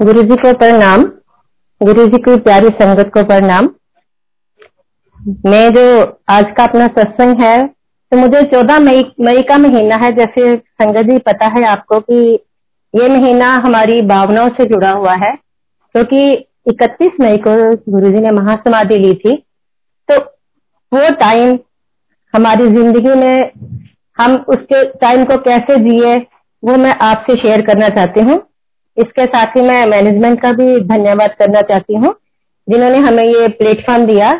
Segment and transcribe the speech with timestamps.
[0.00, 1.02] गुरु जी को प्रणाम।
[1.80, 3.68] गुरु जी की प्यारी संगत को प्रणाम।
[5.46, 5.86] मैं जो
[6.30, 11.06] आज का अपना सत्संग है तो मुझे चौदह मई मई का महीना है, जैसे संगत
[11.06, 12.18] जी पता है आपको कि
[12.94, 16.28] ये महीना हमारी भावनाओं से जुड़ा हुआ है क्योंकि
[16.68, 17.56] तो 31 मई को
[17.92, 19.36] गुरु जी ने महासमाधि ली थी।
[20.08, 20.20] तो
[20.92, 21.58] वो टाइम
[22.34, 23.50] हमारी ज़िंदगी में
[24.18, 26.16] हम उसके टाइम को कैसे जिए,
[26.62, 28.42] वो मैं आपसे शेयर करना चाहती हूँ।
[28.98, 32.14] इसके साथ ही मैं मैनेजमेंट का भी धन्यवाद करना चाहती हूँ,
[32.68, 34.32] जिन्होंने हमें ये प्लेटफॉर्म दिया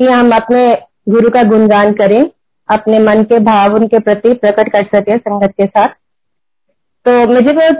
[0.00, 0.66] कि हम अपने
[1.08, 2.22] गुरु का गुणगान करें,
[2.68, 5.88] अपने मन के भाव उनके प्रति प्रकट कर सके संगत के साथ।
[7.06, 7.70] तो मुझे वो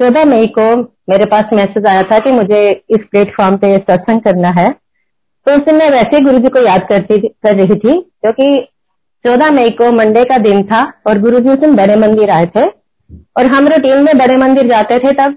[0.00, 0.66] चौदह मई को
[1.10, 5.60] मेरे पास मैसेज आया था कि मुझे इस प्लेटफॉर्म पे सत्संग करना है। तो उस
[5.60, 8.46] दिन मैं वैसे गुरु जी को याद करती, कर रही थी, क्योंकि
[9.24, 12.46] चौदह मई को मंडे का दिन था और गुरु जी उस दिन बड़े मंदिर आए
[12.46, 12.66] थे।
[13.38, 15.36] और हम रूटीन में बड़े मंदिर जाते थे तब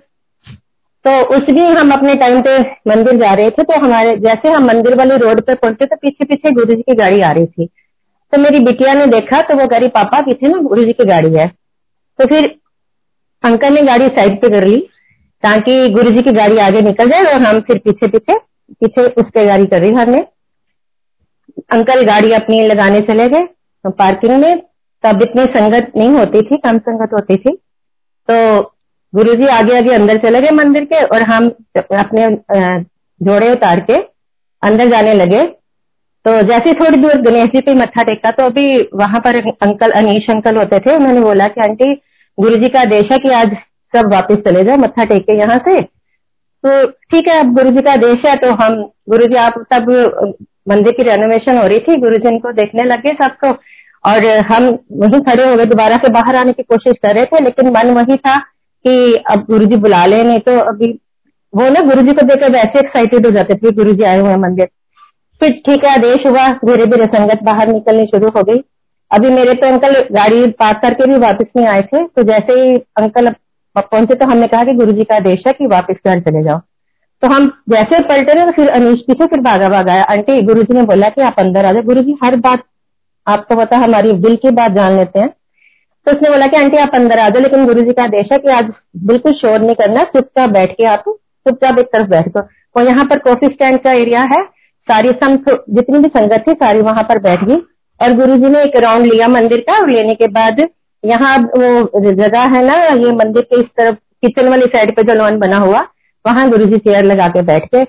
[1.05, 4.65] तो उस दिन हम अपने टाइम पे मंदिर जा रहे थे। तो हमारे, जैसे हम
[4.67, 7.65] मंदिर वाली रोड पे पहुँचे तो पीछे पीछे गुरु जी की गाड़ी आ रही थी।
[8.33, 11.05] तो मेरी बिटिया ने देखा तो वो कह रही, पापा, पीछे ना गुरु जी की
[11.05, 11.47] गाड़ी है।
[12.19, 12.45] तो फिर
[13.43, 14.77] अंकल ने गाड़ी साइड पे कर ली,
[15.43, 18.37] ताकि गुरु जी की गाड़ी आगे निकल जाए और हम फिर पीछे पीछे
[18.73, 20.19] पीछे उस पे गाड़ी कर हमने
[21.71, 23.45] अंकल गाड़ी अपनी लगाने चले गए
[23.85, 24.61] तो पार्किंग में।
[25.03, 27.55] तब इतनी संगत नहीं होती थी, कम संगत होती थी।
[28.29, 28.61] तो
[29.13, 31.47] गुरु जी आगे आगे अंदर चले गए मंदिर के और हम
[31.99, 32.27] अपने
[33.21, 33.95] जोड़े उतार के
[34.63, 35.41] अंदर जाने लगे।
[36.25, 40.29] तो जैसे थोड़ी दूर गणेश जी पे मत्था टेका तो अभी वहाँ पर अंकल अनीश
[40.29, 41.93] अंकल होते थे, उन्होंने बोला कि, आंटी
[42.37, 43.55] गुरु जी का आदेश है कि आज
[43.93, 47.81] सब वापस चले जाओ, मत्था टेक के यहाँ से। तो ठीक है, अब गुरु जी
[47.81, 48.75] का आदेश है तो हम
[49.09, 49.89] गुरु जी आप तब
[50.67, 53.51] मंदिर की रेनोवेशन हो रही थी गुरु जी इनको देखने लगे सबको।
[54.03, 54.65] और हम
[54.97, 57.93] वहीं खड़े हो गए, दोबारा से बाहर आने की कोशिश कर रहे थे, लेकिन मन
[57.95, 58.37] वही था
[58.85, 60.91] कि अब गुरु जी बुला ले, नहीं तो अभी
[61.53, 64.35] वो ना गुरु जी को देखकर वैसे एक्साइटेड हो जाते थे गुरु जी आए हुए
[64.37, 64.67] मंदिर।
[65.41, 68.61] फिर ठीक है, आदेश हुआ धीरे धीरे संगत बाहर निकलनी शुरू हो गई।
[69.11, 72.75] अभी मेरे तो अंकल गाड़ी पार्क करके भी वापस नहीं आए थे तो जैसे ही
[72.97, 73.29] अंकल
[73.75, 76.59] पहुँचे तो हमने कहा कि गुरु जी का आदेश है कि वापस घर चले जाओ।
[77.23, 80.73] तो हम जैसे पलटे रहे फिर अनिश पीछे फिर भागा भागा आया। आंटी गुरु जी
[80.73, 82.63] ने बोला कि आप अंदर आ जाओ। गुरु जी हर बात
[83.27, 85.29] आपको पता, हमारी दिल की बात जान लेते हैं।
[86.07, 88.37] तो उसने बोला कि, आंटी, आप अंदर आ जाओ, लेकिन गुरु जी का आदेश है
[88.37, 88.71] कि आज
[89.07, 91.03] बिल्कुल शोर नहीं करना, चुपचाप बैठ के आप
[91.45, 92.41] चुपचाप एक तरफ़ बैठ दो
[92.75, 94.43] और यहाँ पर कॉफ़ी स्टैंड का एरिया है,
[94.87, 95.35] सारी सम
[95.69, 97.55] जितनी भी संगत थी, सारी वहाँ पर बैठ गई।
[97.99, 100.59] और गुरु जी ने एक राउंड लिया मंदिर का, और लेने के बाद
[101.03, 105.13] यहाँ वो जगह है ना, ये मंदिर के इस तरफ़ किचन वाली साइड पे जो
[105.13, 105.79] लॉन बना हुआ,
[106.25, 107.85] वहाँ गुरु जी चेयर लगा के बैठ गए।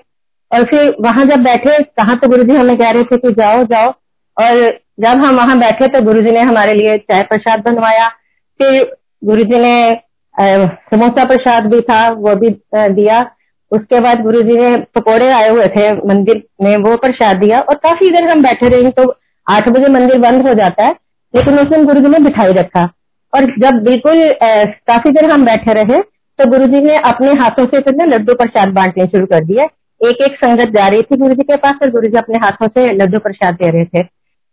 [0.51, 3.63] और फिर वहाँ जब बैठे कहा तो गुरु जी हमें कह रहे थे कि जाओ
[3.65, 3.93] जाओ।
[4.37, 8.07] और जब हम वहाँ बैठे तो गुरु जी ने हमारे लिए चाय प्रसाद बनवाया,
[8.59, 8.83] फिर
[9.23, 9.75] गुरु जी ने
[10.87, 13.19] समोसा प्रसाद भी था, वो भी दिया।
[13.71, 17.75] उसके बाद गुरु जी ने पकौड़े आए हुए थे मंदिर में, वो प्रसाद दिया और
[17.79, 19.03] काफ़ी देर हम बैठे रहे तो
[19.47, 20.95] आठ बजे मंदिर बंद हो जाता है,
[21.33, 22.83] लेकिन उस दिन गुरु जी ने बिठाई रखा।
[23.33, 26.01] और जब बिल्कुल काफ़ी देर हम बैठे रहे
[26.39, 29.63] तो गुरु जी ने अपने हाथों से फिर लड्डू प्रसाद बांटने शुरू कर दिया।
[30.01, 32.67] एक एक संगत जा रही थी गुरु जी के पास और गुरु जी अपने हाथों
[32.69, 34.03] से लड्डू प्रसाद दे रहे थे।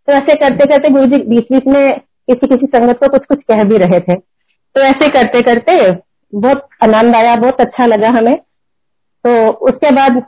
[0.09, 3.43] तो ऐसे करते करते गुरु जी बीच बीच में किसी किसी संगत को कुछ कुछ
[3.51, 5.75] कह भी रहे थे। तो ऐसे करते करते
[6.33, 8.37] बहुत आनंद आया, बहुत अच्छा लगा हमें।
[9.25, 10.23] तो उसके बाद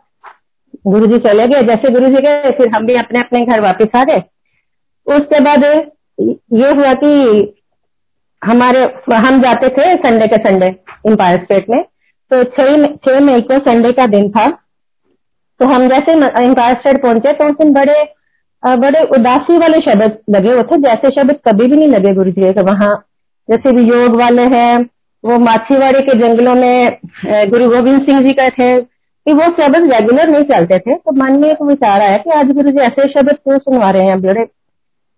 [0.87, 3.97] गुरु जी चले गए। जैसे गुरु जी गए, फिर हम भी अपने अपने घर वापस
[3.97, 4.23] आ गए।
[5.07, 5.65] उसके बाद
[6.55, 7.55] ये हुआ कि
[8.43, 8.85] हमारे,
[9.17, 10.67] हम जाते थे संडे के संडे
[11.09, 11.83] एम्पायर स्टेट में।
[12.31, 14.49] तो छह छह मई को संडे का दिन था।
[15.61, 16.13] तो हम जैसे
[16.45, 18.03] एम्पायर स्टेट पहुँचे तो उस दिन बड़े
[18.63, 22.63] बड़े उदासी वाले शब्द लगे होते जैसे शब्द कभी भी नहीं लगे गुरु जी के
[22.65, 22.93] वहाँ,
[23.49, 24.79] जैसे भी योग वाले हैं,
[25.25, 30.31] वो माछीवाड़ी के जंगलों में गुरु गोविंद सिंह जी का थे, कि वो शब्द रेगुलर
[30.31, 33.33] नहीं चलते थे तो मन में एक विचार आया कि आज गुरु जी ऐसे शब्द
[33.35, 34.45] क्यों सुनवा रहे हैं, बड़े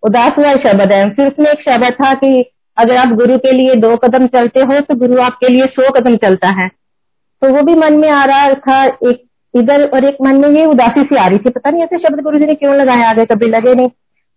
[0.03, 2.45] उदास वाले शब्द है। फिर उसमें एक शब्द था कि
[2.77, 6.17] अगर आप गुरु के लिए दो कदम चलते हो तो गुरु आपके लिए सौ कदम
[6.19, 9.25] चलता है। तो वो भी मन में आ रहा था, एक
[9.55, 12.23] इधर और एक मन में ये उदासी सी आ रही थी, पता नहीं ऐसे शब्द
[12.23, 13.89] गुरु जी ने क्यों लगाया आगे, कभी लगे नहीं।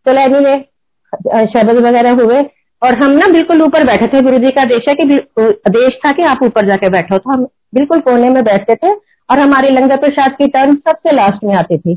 [0.06, 2.42] चलो एनी वे शब्द वगैरह हुए।
[2.82, 6.12] और हम ना बिल्कुल ऊपर बैठे थे गुरु जी का आदेश है कि आदेश था
[6.12, 7.44] कि आप ऊपर जाके बैठो। तो हम
[7.76, 8.92] बिल्कुल कोने में बैठते थे
[9.30, 11.96] और हमारी लंगर प्रसाद की टर्म सबसे लास्ट में आती थी।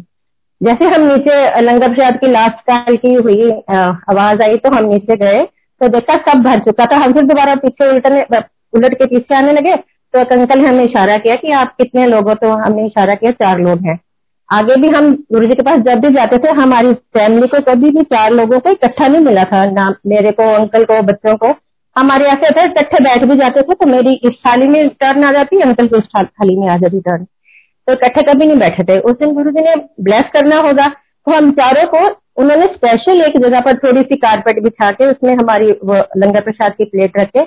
[0.60, 5.16] जैसे हम नीचे लंगर प्रसाद की लास्ट काल की हुई आवाज़ आई तो हम नीचे
[5.16, 5.40] गए।
[5.80, 8.22] तो देखा सब भर चुका था। हम फिर दोबारा पीछे उल्टने,
[8.74, 9.74] उलट के पीछे आने लगे।
[10.14, 13.14] तो एक अंकल ने हमें इशारा किया कि आप कितने लोग हो तो हमने इशारा
[13.14, 13.98] किया चार लोग हैं।
[14.48, 17.90] आगे भी हम गुरु जी के पास जब भी जाते थे, हमारी फैमिली को कभी
[17.90, 21.54] भी चार लोगों को इकट्ठा नहीं मिला था। ना मेरे को, अंकल को, बच्चों को।
[21.96, 25.32] हमारे ऐसे है इकट्ठे बैठ भी जाते थे तो मेरी इस थाली में टर्न आ
[25.32, 28.98] जाती, अंकल की उस थाली में आ जाती टर्न तो इकट्ठे कभी नहीं बैठे थे।
[29.00, 32.04] उस दिन गुरु जी ने ब्लेस करना होगा तो हम चारों को,
[32.36, 35.68] उन्होंने स्पेशल एक जगह पर थोड़ी सी कारपेट बिछा के, उसमें हमारी
[36.18, 37.46] लंगर प्रसाद की प्लेट रखे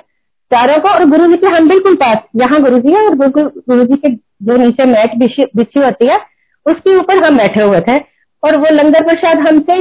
[0.52, 3.84] चारों को और गुरु जी के हम बिल्कुल पास, यहाँ गुरु जी है और गुरु
[3.84, 4.12] जी के
[4.44, 6.16] जो नीचे मैट बिछी होती है,
[6.66, 7.96] उसके ऊपर हम बैठे हुए थे।
[8.42, 9.80] और वो लंगर प्रसाद हमसे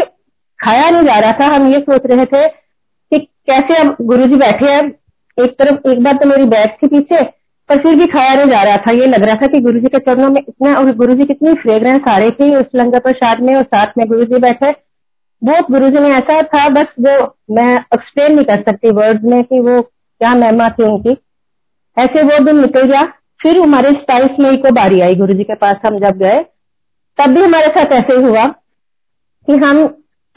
[0.59, 4.35] खाया नहीं जा रहा था, हम ये सोच रहे थे कि कैसे अब गुरु जी
[4.37, 4.81] बैठे हैं,
[5.37, 7.21] एक तरफ़, एक बार तो मेरी बैठ थी पीछे,
[7.69, 9.87] पर फिर भी खाया नहीं जा रहा था। ये लग रहा था कि गुरु जी
[9.87, 13.41] के चरणों में इतना, और गुरु जी कितनी फ्रेग्रेंस आ रही थी उस लंगर प्रसाद
[13.41, 14.73] में, और साथ में गुरु जी बैठे।
[15.41, 19.41] बहुत गुरु जी ने ऐसा था, बस जो मैं एक्सप्लेन नहीं कर सकती वर्ड में
[19.43, 19.81] कि वो
[20.21, 21.15] क्या महिमा थी उनकी
[21.97, 23.01] ऐसे वो दिन निकल गया,
[23.41, 26.39] फिर हमारे सताइस मई को बारी आई गुरु जी के पास, हम जब गए,
[27.19, 28.43] तब भी हमारे साथ ऐसे ही हुआ
[29.47, 29.87] कि हम,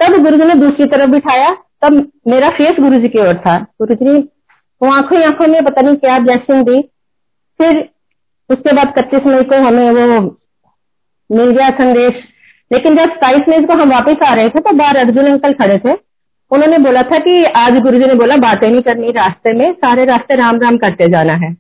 [0.00, 1.50] तब गुरु जी ने दूसरी तरफ़ बिठाया,
[1.82, 1.96] तब
[2.28, 4.19] मेरा फेस गुरु जी की ओर था। गुरु जी
[4.81, 6.81] वो आँखों आँखों में पता नहीं क्या ब्लेसिंग दी।
[7.60, 7.76] फिर
[8.50, 10.20] उसके बाद कच्चीस मई को हमें वो
[11.31, 12.22] मिल गया संदेश।
[12.70, 15.78] लेकिन जब सताइस मई को हम वापस आ रहे थे तो बाहर अर्जुन अंकल खड़े
[15.78, 15.92] थे।
[16.50, 20.05] उन्होंने बोला था कि आज गुरु जी ने बोला, बातें नहीं करनी रास्ते में, सारे
[20.05, 21.52] रास्ते राम राम करते जाना है।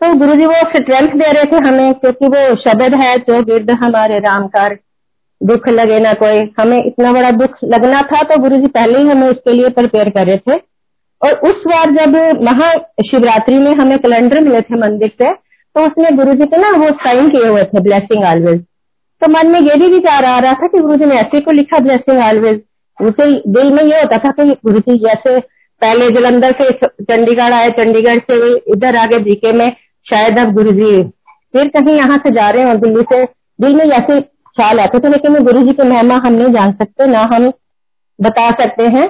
[0.00, 3.70] तो गुरु जी वो स्ट्रेंथ दे रहे थे हमें, क्योंकि वो शब्द है, जो गिर्द
[3.70, 4.76] हमारे राम कर,
[5.40, 9.28] दुख लगे ना कोई। हमें इतना बड़ा दुख लगना था तो गुरु पहले ही हमें
[9.28, 10.60] उसके लिए प्रिपेयर कर रहे थे।
[11.22, 16.32] और उस बार जब महाशिवरात्रि में हमें कैलेंडर मिले थे मंदिर से तो उसमें गुरु
[16.32, 18.60] जी के ना वो साइन किए हुए थे ब्लेसिंग ऑलवेज
[19.22, 21.52] तो मन में ये भी विचार आ रहा था कि गुरु जी ने ऐसे को
[21.52, 22.60] लिखा ब्लेसिंग ऑलवेज
[23.00, 25.38] उसे दिल में ये होता था कि गुरु जी, जैसे
[25.82, 29.70] पहले जलंधर से चंडीगढ़ आए, चंडीगढ़ से इधर आगे जीके में,
[30.06, 31.02] शायद अब गुरु जी
[31.54, 33.24] फिर कहीं यहाँ से जा रहे हो, दिल्ली से,
[33.60, 37.06] दिल में ऐसे ख्याल आते थे, लेकिन गुरु जी की महिमा हम नहीं जान सकते,
[37.06, 37.52] ना हम
[38.20, 39.08] बता सकते हैं।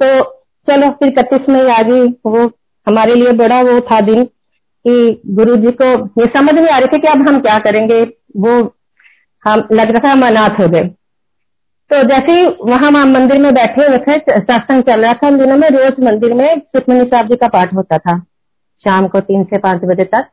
[0.00, 0.22] तो
[0.68, 2.46] चलो, फिर इकतीस में आ गई, वो
[2.86, 5.88] हमारे लिए बड़ा वो था दिन कि गुरु जी को
[6.20, 8.02] ये समझ नहीं आ रही थी कि अब हम क्या करेंगे,
[8.36, 8.56] वो
[9.48, 10.90] हम, लग रहा था हम अनाथ हो गए।
[11.90, 15.56] तो जैसे ही वहाँ मंदिर में बैठे हुए थे सत्संग चल रहा था उन दिनों
[15.56, 18.18] में, रोज मंदिर में सुखमनी साहब जी का पाठ होता था,
[18.84, 20.26] शाम को तीन से पाँच बजे तक।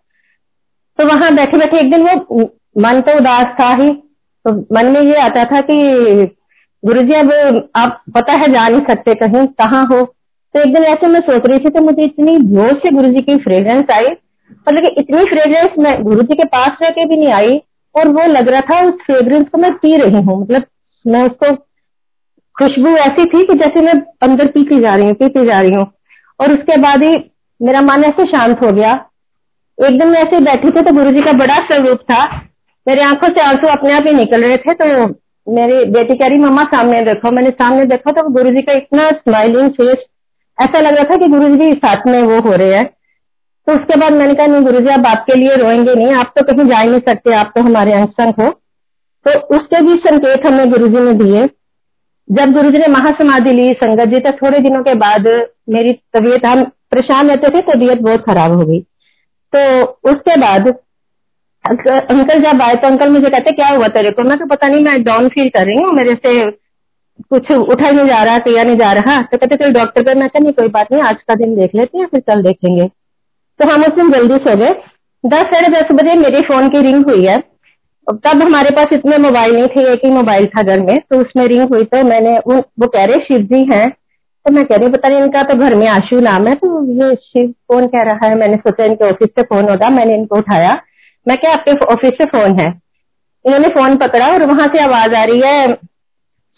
[0.99, 2.41] तो वहाँ बैठे बैठे एक दिन वो
[2.77, 3.91] मन तो उदास था ही
[4.45, 5.75] तो मन में ये आता था कि
[6.83, 10.03] गुरु जी अब आप पता है जा नहीं सकते कहीं, कहाँ हो?
[10.55, 13.21] तो एक दिन ऐसे मैं सोच रही थी तो मुझे इतनी ज़ोर से गुरु जी
[13.21, 17.15] की फ्रेग्रेंस आई, और लेकिन इतनी फ्रेग्रेंस मैं गुरु जी के पास रह के भी
[17.15, 17.61] नहीं आई,
[17.95, 20.63] और वो लग रहा था उस फ्रेग्रेंस को मैं पी रही हूँ मतलब
[21.05, 21.55] मैं उसको,
[22.55, 25.85] खुशबू ऐसी थी कि जैसे मैं अंदर पीती जा रही हूँ, पीती जा रही हूँ।
[26.39, 27.11] और उसके बाद ही
[27.59, 28.91] मेरा मन ऐसे शांत हो गया।
[29.77, 32.23] एक दिन मैं ऐसे बैठी थी तो गुरु जी का बड़ा स्वरूप था।
[32.87, 35.07] मेरे आँखों से आँसू अपने आप ही निकल रहे थे तो
[35.47, 39.07] मेरी बेटी कह रही, मम्मा, सामने देखो। मैंने सामने देखा तो गुरु जी का इतना
[39.09, 40.05] स्माइलिंग फेस
[40.57, 42.85] ऐसा लग रहा था कि गुरु जी साथ में वो हो रहे हैं।
[43.67, 46.45] तो उसके बाद मैंने कहा, नहीं गुरु जी आप आपके लिए रोएँगे नहीं, आप तो
[46.45, 48.49] कहीं जा ही नहीं सकते, आप तो हमारे अंशंग हो।
[49.25, 51.41] तो उसके भी संकेत हमें गुरु जी ने दिए।
[52.27, 55.27] जब गुरु जी ने महासमाधि ली, संगत जी तक थोड़े दिनों के बाद
[55.69, 58.79] मेरी तबीयत, हम परेशान रहते थे, तबीयत बहुत खराब हो गई।
[59.53, 60.67] तो उसके बाद
[61.65, 64.23] अंकल जब आए तो अंकल मुझे कहते, क्या हुआ तेरे को?
[64.23, 66.51] मैं तो पता नहीं, मैं डाउन फील कर रही हूँ, मेरे से
[67.23, 70.27] कुछ उठा नहीं जा रहा किया नहीं जा रहा। तो कहते चल डॉक्टर पर मैं
[70.29, 72.87] कहा, नहीं, कोई बात नहीं, आज का दिन देख लेते हैं, फिर कल देखेंगे।
[73.59, 74.69] तो हम उस दिन जल्दी सो गए।
[75.23, 77.37] दस साढ़े दस बजे मेरे फ़ोन की रिंग हुई है।
[78.07, 81.45] तब हमारे पास इतने मोबाइल नहीं थे एक ही मोबाइल था घर में तो उसमें
[81.45, 83.89] रिंग हुई तो मैंने वो, वो कह रहे शिव जी हैं।
[84.45, 87.15] तो मैं कह रही पता नहीं इनका तो घर में आशु नाम है। तो ये
[87.15, 88.35] शिव कौन कह रहा है?
[88.35, 90.73] मैंने सोचा इनके ऑफ़िस से फ़ोन होगा मैंने इनको उठाया।
[91.27, 92.67] मैं क्या आपके ऑफ़िस से फ़ोन है।
[93.45, 95.73] इन्होंने फ़ोन पकड़ा और वहाँ से आवाज़ आ रही है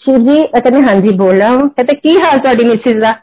[0.01, 3.15] शिव जी कहते हाँ जी बोल रहा हूँ। कहते की हाल थोड़ी मिसिज का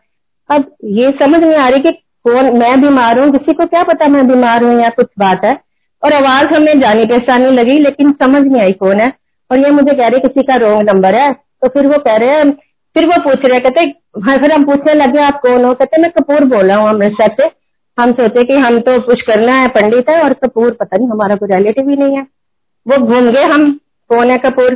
[0.51, 1.91] अब ये समझ नहीं आ रही कि
[2.29, 5.55] कौन मैं बीमार हूँ किसी को क्या पता मैं बीमार हूँ या कुछ बात है।
[6.05, 9.13] और आवाज़ हमें जानी पहचानी लगी, लेकिन समझ नहीं आई कौन है।
[9.51, 12.29] और ये मुझे कह रहे किसी का रोंग नंबर है। तो फिर वो कह रहे
[12.29, 12.51] हैं,
[12.97, 15.75] फिर वो पूछ रहे कहते हाँ फिर हम पूछने लगे, आप कौन हो?
[15.75, 17.51] कहते मैं कपूर बोल रहा हूँ, अमृतसर से।
[18.01, 21.35] हम सोचे कि हम तो कुछ करना है, पंडित है, और कपूर पता नहीं, हमारा
[21.35, 22.23] कोई रिलेटिव ही नहीं है।
[22.89, 24.75] वो घूम गए, हम, कौन है कपूर?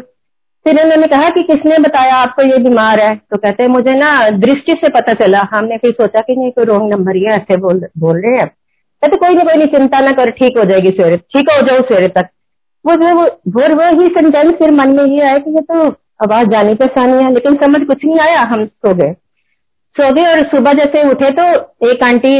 [0.65, 3.17] फिर उन्होंने कहा कि किसने बताया आपको ये बीमार है?
[3.17, 6.93] तो कहते मुझे ना दृष्टि से पता चला, हमने फिर सोचा कि नहीं, कोई रोंग
[6.93, 8.51] नंबर है, ऐसे बोल बोल रहे हैं।
[9.07, 11.81] कहते कोई नहीं कोई नहीं चिंता ना कर, ठीक हो जाएगी सवेरे, ठीक हो जाओ
[11.83, 12.29] सवेरे तक।
[12.85, 15.87] वो जो वो वो ही सेंटेंस फिर मन में ये आया कि ये तो
[16.23, 19.13] आवाज़ जानी पहचानी है लेकिन समझ कुछ नहीं आया, हम सो गए।
[19.97, 21.45] सो गए और सुबह जैसे उठे तो
[21.89, 22.33] एक आंटी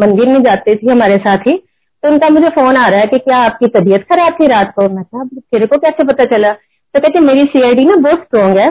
[0.00, 1.56] मंदिर में जाती थी हमारे साथ ही
[2.02, 4.88] तो उनका मुझे फ़ोन आ रहा है कि क्या आपकी तबीयत खराब थी रात को?
[4.88, 6.52] मैं कहा तेरे को कैसे पता चला?
[6.52, 8.68] तो कहते, मेरी सीआईडी ना बहुत स्ट्रॉन्ग है।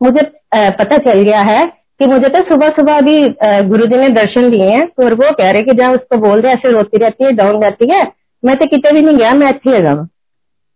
[0.00, 0.22] मुझे
[0.74, 1.58] पता चल गया है
[2.00, 3.18] कि मुझे तो सुबह सुबह अभी
[3.68, 6.52] गुरु जी ने दर्शन दिए हैं और वो कह रहे कि जब उसको बोल रहे
[6.52, 8.02] ऐसे रोती रहती है डाउन रहती है,
[8.42, 10.06] मैं तो कितने भी नहीं गया, मैं अच्छी है। जाऊँ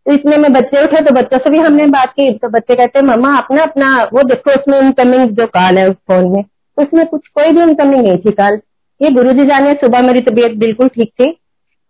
[0.06, 2.98] तो इसमें मैं बच्चे उठे तो बच्चों से भी हमने बात की तो बच्चे कहते
[2.98, 6.44] हैं, मम्मा, अपना अपना, वो देखो उसमें इनकमिंग जो कॉल है उस फ़ोन में,
[6.78, 8.60] उसमें कुछ, कोई भी इनकमिंग नहीं थी कॉल
[9.00, 11.30] ये गुरु जी जाने, सुबह मेरी तबीयत बिल्कुल ठीक थी,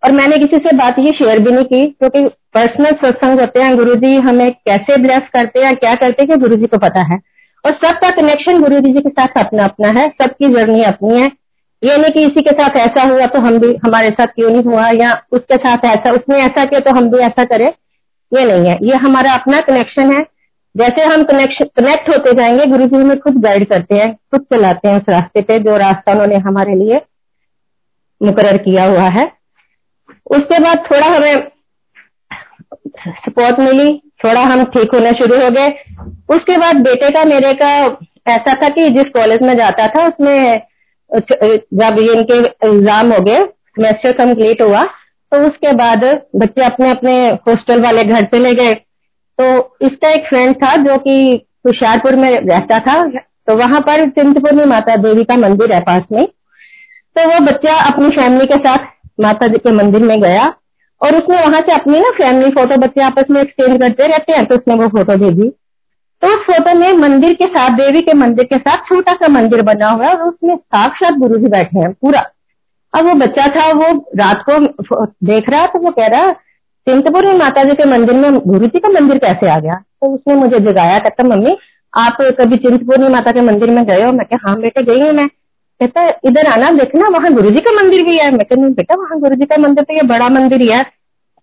[0.02, 3.76] और मैंने किसी से बात ये शेयर भी नहीं की, क्योंकि पर्सनल सत्संग होते हैं
[3.76, 7.18] गुरु जी हमें कैसे ब्लेस करते हैं, क्या करते हैं गुरु जी को पता है।
[7.64, 11.30] और सबका कनेक्शन गुरु जी के साथ अपना अपना है, सबकी जर्नी अपनी है।
[11.84, 14.62] ये नहीं कि इसी के साथ ऐसा हुआ तो हम भी, हमारे साथ क्यों नहीं
[14.62, 17.72] हुआ, या उसके साथ ऐसा, उसने ऐसा किया तो हम भी ऐसा करें।
[18.34, 20.24] ये नहीं है। ये हमारा अपना कनेक्शन है।
[20.76, 24.88] जैसे हम कनेक्शन कनेक्ट होते जाएँगे गुरु जी हमें खुद गाइड करते हैं, खुद चलाते
[24.88, 27.00] हैं उस रास्ते पे, जो रास्ता उन्होंने हमारे लिए
[28.22, 29.32] मुकर किया हुआ है।
[30.30, 31.51] उसके बाद थोड़ा हमें
[32.72, 33.90] सपोर्ट मिली,
[34.24, 35.68] थोड़ा हम ठीक होना शुरू हो गए।
[36.30, 37.70] उसके बाद बेटे का, मेरे का
[38.28, 40.60] ऐसा था कि जिस कॉलेज में जाता था, उसमें,
[41.10, 43.38] जब इनके एग्ज़ाम हो गए
[43.72, 44.80] सेमेस्टर कंप्लीट हुआ
[45.32, 46.04] तो उसके बाद
[46.36, 47.12] बच्चे अपने अपने
[47.48, 48.74] हॉस्टल वाले घर चले गए।
[49.38, 49.44] तो
[49.86, 51.14] इसका एक फ्रेंड था जो कि
[51.66, 56.24] हुशियारपुर में रहता था। तो वहाँ पर चिंतपूर्णी माता देवी का मंदिर है पास में।
[57.16, 58.84] तो वो बच्चा अपनी फैमिली के साथ
[59.20, 60.44] माता जी के मंदिर में गया।
[61.02, 64.44] और उसने वहाँ से अपनी ना फैमिली फ़ोटो बच्चे आपस में एक्सचेंज करते रहते हैं
[64.46, 65.48] तो उसने वो फ़ोटो भेजी।
[66.22, 69.62] तो उस फ़ोटो में मंदिर के साथ, देवी के मंदिर के साथ छोटा सा मंदिर
[69.62, 72.20] बना हुआ है और उसमें साक्षात गुरु जी बैठे हैं पूरा।
[72.94, 76.32] अब वो बच्चा था, वो रात को देख रहा तो वो कह रहा,
[76.86, 79.72] चिंतपुर माता जी के मंदिर में, गुरु जी का मंदिर कैसे आ गया?
[79.72, 81.56] तो उसने मुझे जगाया, कहता, मम्मी,
[81.94, 84.12] आप कभी चिंतपूर्णी माता के मंदिर में गए हो?
[84.12, 85.28] मैं क्या हाँ बेटे, गई हूँ मैं।
[85.82, 88.94] कहता है, इधर आना, देखना, वहाँ गुरु जी का मंदिर भी है। मैं कहती बेटा,
[88.96, 90.84] वहाँ गुरु जी का मंदिर तो ये बड़ा मंदिर ही है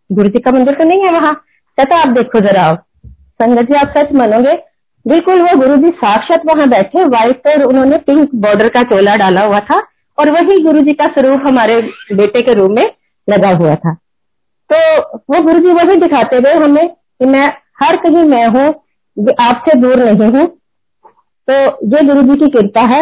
[0.10, 1.34] गुरु जी का मंदिर तो नहीं है वहाँ।
[1.78, 4.54] कहता आप देखो जरा आओ। संगत जी, आप सच मानोगे?
[5.06, 9.46] बिल्कुल, वो गुरु जी साक्षात वहाँ बैठे व्हाइट पर उन्होंने पिंक बॉर्डर का चोला डाला
[9.46, 9.80] हुआ था
[10.18, 11.76] और वही गुरु जी का स्वरूप हमारे
[12.14, 12.86] बेटे के रूम में
[13.28, 13.94] लगा हुआ था।
[14.70, 14.80] तो
[15.30, 17.46] वो गुरु जी वही दिखाते हुए हमें कि मैं,
[17.84, 18.68] हर कहीं मैं हूँ
[19.42, 20.48] आपसे दूर नहीं हूँ।
[21.48, 21.54] तो
[21.90, 23.02] ये गुरु जी की कृपा है।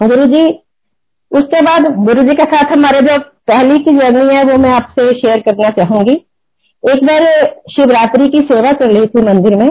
[0.00, 0.44] गुरु जी
[1.32, 5.10] उसके बाद गुरु जी के साथ हमारे जो पहली की जर्नी है, वो मैं आपसे
[5.12, 6.12] शेयर करना चाहूँगी।
[6.84, 7.24] एक बार
[7.70, 9.70] शिवरात्रि की सेवा चल रही थी मंदिर में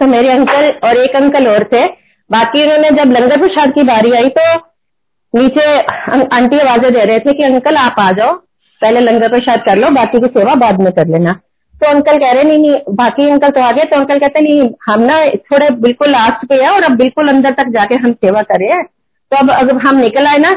[0.00, 1.84] तो मेरे अंकल और एक अंकल और थे।
[2.30, 4.54] बाकी उन्होंने जब लंगर प्रसाद की बारी आई तो
[5.34, 8.32] नीचे आंटी आवाज़ें दे रहे थे कि, अंकल, आप आ जाओ।
[8.82, 11.32] पहले लंगर प्रसाद कर लो, बाकी की सेवा बाद में कर लेना।
[11.74, 14.68] तो अंकल कह रहे, नहीं नहीं, बाकी अंकल तो आ गए। तो अंकल कहते, नहीं,
[14.86, 15.18] हम ना
[15.50, 18.62] थोड़े बिल्कुल लास्ट पे है और अब बिल्कुल अंदर तक जाके हम सेवा कर
[19.32, 20.52] तो अब अगर हम निकल आए ना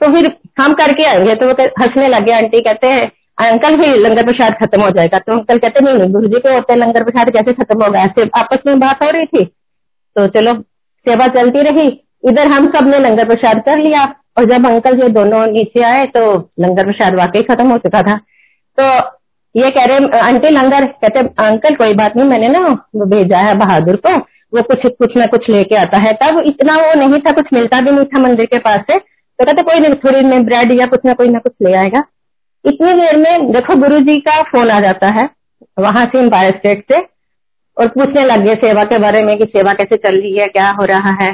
[0.00, 0.26] तो फिर
[0.60, 3.06] हम करके आएँगे तो वो हंसने लगे, आंटी कहते हैं,
[3.38, 6.52] अंकल फिर लंगर प्रसाद खत्म हो जाएगा। तो अंकल कहते, नहीं नहीं गुरु जी के
[6.52, 8.00] होते लंगर प्रसाद कैसे खत्म होगा?
[8.00, 9.44] ऐसे आपस में बात हो रही थी।
[10.16, 10.52] तो चलो,
[11.06, 11.88] सेवा चलती रही।
[12.28, 16.50] इधर हम सबने लंगर प्रसाद कर लिया। और जब अंकल ये दोनों नीचे आए तो
[16.60, 18.16] लंगर प्रसाद वाकई खत्म हो चुका था।
[18.78, 18.84] तो
[19.54, 20.84] ये कह रहे, आंटी, लंगर?
[20.84, 22.60] कहते, अंकल, कोई बात नहीं, मैंने ना
[22.96, 24.18] भेजा है बहादुर को।
[24.56, 27.80] वो कुछ कुछ ना कुछ लेके आता है। तब इतना वो नहीं था, कुछ मिलता
[27.80, 30.86] भी नहीं था मंदिर के पास से। तो कहते कोई नहीं, थोड़ी में ब्रेड या
[30.86, 32.02] कुछ ना कोई ना कुछ ले आएगा।
[32.64, 35.28] इतनी देर में देखो गुरु जी का फ़ोन आ जाता है,
[35.78, 37.00] वहाँ से एम्पायर स्टेट से,
[37.76, 40.68] और पूछने लग गए सेवा के बारे में कि सेवा कैसे चल रही है, क्या
[40.70, 41.32] हो रहा है।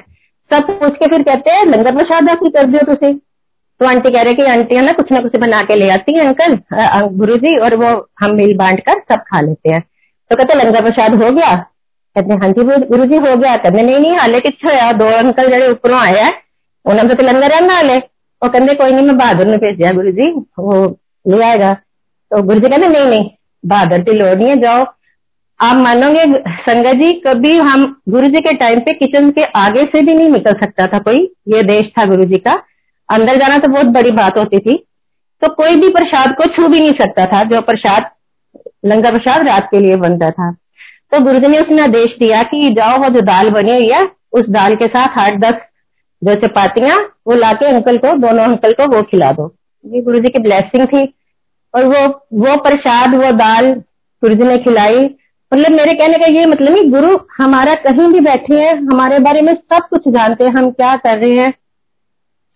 [0.51, 3.19] सब पूछ के फिर कहते हैं, लंगर प्रसाद आप कर दियो तुम
[3.81, 6.15] तो आंटी कह रहे कि, आंटी, है ना, कुछ ना कुछ बना के ले आती
[6.15, 6.59] है, अंकल
[7.17, 7.89] गुरु जी और वो
[8.21, 11.55] हम मिल बांट कर सब खा लेते हैं। तो कहते, लंगर प्रसाद हो गया
[12.17, 14.91] जी, गुरु जी, हो गया कहते नहीं नहीं, हाले किच्छे होया?
[14.93, 16.33] दो अंकल जड़े उपरों आए हैं
[16.85, 20.31] उन्होंने तो लंगर रहना हाले वो कहते कोई नहीं मैं बहादुर ने भेजा गुरु जी,
[20.59, 20.85] वो
[21.27, 23.31] ले आएगा। तो गुरु जी कहते नहीं नहीं,
[23.65, 24.85] बहादुर की लोड़ नहीं है, जाओ।
[25.61, 26.23] आप मानोगे,
[26.63, 30.29] संगत जी, कभी हम गुरु जी के टाइम पे किचन के आगे से भी नहीं
[30.29, 32.53] निकल सकता था कोई। ये देश था गुरु जी का।
[33.09, 34.77] अंदर जाना तो बहुत बड़ी बात होती थी।
[35.43, 38.11] तो कोई भी प्रसाद को छू भी नहीं सकता था, जो प्रसाद,
[38.87, 40.51] लंगर प्रसाद रात के लिए बनता था।
[41.13, 44.01] तो गुरु जी ने उसने आदेश दिया कि जाओ, वो जो दाल बनी हुई है,
[44.33, 45.55] उस दाल के साथ आठ, दस
[46.25, 49.55] जो चपातियाँ, वो लाके अंकल को, दोनों अंकल को वो खिला दो।
[49.87, 51.15] ये गुरु जी की ब्लेसिंग थी।
[51.75, 53.73] और वो वो प्रसाद, वो दाल
[54.23, 55.11] गुरु जी ने खिलाई।
[55.55, 59.41] मतलब मेरे कहने का ये मतलब नहीं, गुरु हमारा कहीं भी बैठे हैं, हमारे बारे
[59.41, 61.55] में सब कुछ जानते हैं, हम क्या कर रहे हैं,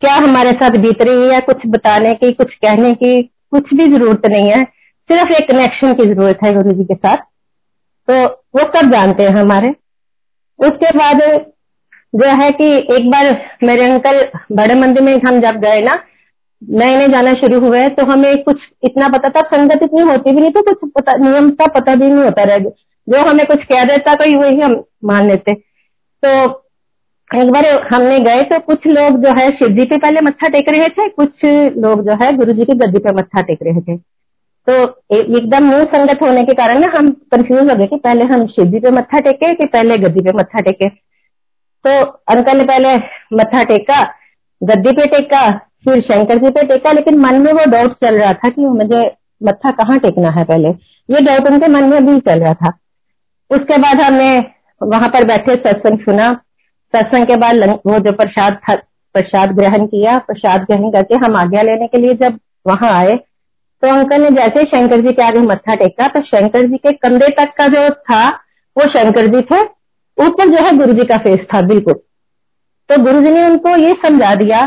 [0.00, 4.26] क्या हमारे साथ बीत रही है कुछ बताने की, कुछ कहने की, कुछ भी ज़रूरत
[4.26, 4.64] नहीं है।
[5.10, 7.16] सिर्फ़ एक कनेक्शन की ज़रूरत है गुरु जी के साथ।
[8.08, 9.68] तो वो सब जानते हैं हमारे।
[10.60, 11.20] उसके बाद
[12.14, 13.30] जो है कि एक बार
[13.64, 14.20] मेरे अंकल
[14.52, 15.98] बड़े मंदिर में हम जब गए ना,
[16.62, 20.40] नए नए जाना शुरू हुए तो हमें कुछ इतना पता था, संगत इतनी होती भी
[20.40, 23.82] नहीं तो कुछ पता, नियम का पता भी नहीं होता रह जो हमें कुछ कह
[23.84, 26.30] देता कोई वही हम मान लेते। तो
[27.30, 30.68] एक बार हमने गए तो कुछ लोग जो है शिव जी पे पहले मत्था टेक
[30.68, 31.44] रहे थे, कुछ
[31.78, 33.96] लोग जो है गुरु जी की गद्दी पे मत्था टेक रहे थे।
[34.68, 34.74] तो
[35.16, 38.64] एकदम मुँह संगत होने के कारण ना हम कंफ्यूज हो गए कि पहले हम शिव
[38.64, 40.88] जी पे मत्था टेके कि पहले गद्दी पे मत्था टेके।
[41.84, 42.96] तो अंकल ने पहले
[43.36, 44.00] मत्था टेका,
[44.62, 45.50] गद्दी पे टेका,
[45.84, 49.04] फिर शंकर जी पे टेका, लेकिन मन में वो डाउट चल रहा था कि मुझे
[49.42, 50.68] मत्था कहाँ टेकना है पहले।
[51.08, 52.72] ये डाउट उनके मन में भी चल रहा था।
[53.50, 54.34] उसके बाद हमने
[54.80, 56.32] वहाँ पर बैठे, सत्संग सुना।
[56.94, 58.74] सत्संग के बाद वो जो प्रसाद था,
[59.14, 63.18] प्रसाद ग्रहण किया, प्रसाद ग्रहण करके हम आज्ञा लेने के लिए जब वहाँ आए
[63.82, 67.28] तो अंकल ने जैसे शंकर जी के आगे मत्था टेका तो शंकर जी के कंधे
[67.38, 68.26] तक का जो था,
[68.76, 69.62] वो शंकर जी थे,
[70.18, 71.94] ऊपर जो है गुरु जी का फेस था, बिल्कुल।
[72.90, 74.62] तो गुरु जी ने उनको ये समझा दिया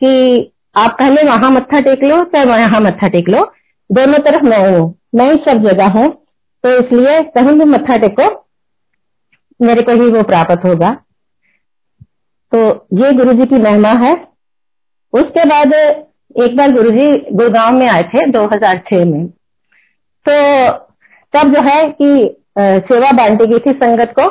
[0.00, 3.44] कि आप पहले वहाँ मत्था टेक लो चाहे यहाँ मत्था टेक लो।
[3.90, 6.08] दोनों तरफ़ मैं हूँ, मैं ही सब जगह हूँ।
[6.64, 8.28] तो इसलिए कहीं भी मत्था टेको,
[9.60, 10.90] मेरे को ही वो प्राप्त होगा।
[12.52, 12.58] तो
[12.94, 14.12] ये गुरु जी की महिमा है।
[15.12, 15.72] उसके बाद
[16.36, 19.26] एक बार गुरु जी गुड़गांव में आए थे 2006 में।
[20.26, 20.34] तो
[21.34, 24.28] तब जो है कि सेवा बांटी गई थी संगत को।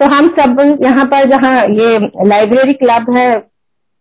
[0.00, 3.28] तो हम सब यहाँ पर जहाँ ये लाइब्रेरी क्लब है,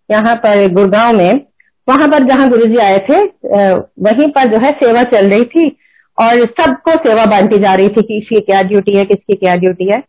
[0.10, 1.42] यहाँ पर गुड़गांव में,
[1.88, 3.18] वहाँ पर जहाँ गुरु जी आए थे
[4.02, 5.68] वहीं पर जो है सेवा चल रही थी
[6.18, 9.90] और सबको सेवा बांटी जा रही थी कि इसकी क्या ड्यूटी है, किसकी क्या ड्यूटी
[9.90, 10.00] है।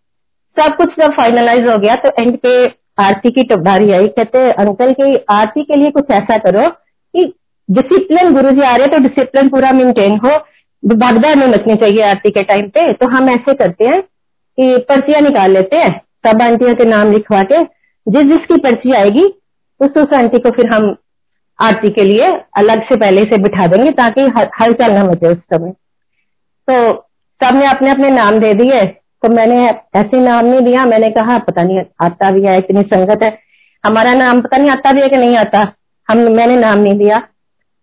[0.57, 2.54] सब कुछ जब फाइनलाइज हो गया तो एंड पे
[3.00, 6.69] आरती की टुकधारी आई। कहते अंकल की आरती के लिए कुछ ऐसा करो
[7.16, 7.33] कि
[7.69, 10.38] डिसिप्लिन गुरु जी आ रहे तो डिसिप्लिन पूरा मेंटेन हो।
[10.83, 15.21] भगदड़ नहीं मचनी चाहिए आरती के टाइम पे। तो हम ऐसे करते हैं कि पर्चियाँ
[15.21, 17.62] निकाल लेते हैं, सब आंटियों के नाम लिखवा के।
[18.07, 19.25] जिस जिसकी पर्ची आएगी,
[19.81, 20.97] उस उस आंटी को फिर हम
[21.59, 22.26] आरती के लिए
[22.57, 24.21] अलग से पहले से बिठा देंगे, ताकि
[24.62, 25.71] हलचल न मचे उस समय।
[26.69, 26.92] तो
[27.40, 28.81] सबने अपने अपने नाम दे दिए।
[29.23, 29.64] तो मैंने
[29.97, 33.38] ऐसे नाम नहीं दिया, मैंने कहा, पता नहीं, आता भी है, इतनी संगत है।
[33.85, 35.73] हमारा नाम पता नहीं आता भी है कि नहीं आता?
[36.09, 37.18] हम, मैंने नाम नहीं दिया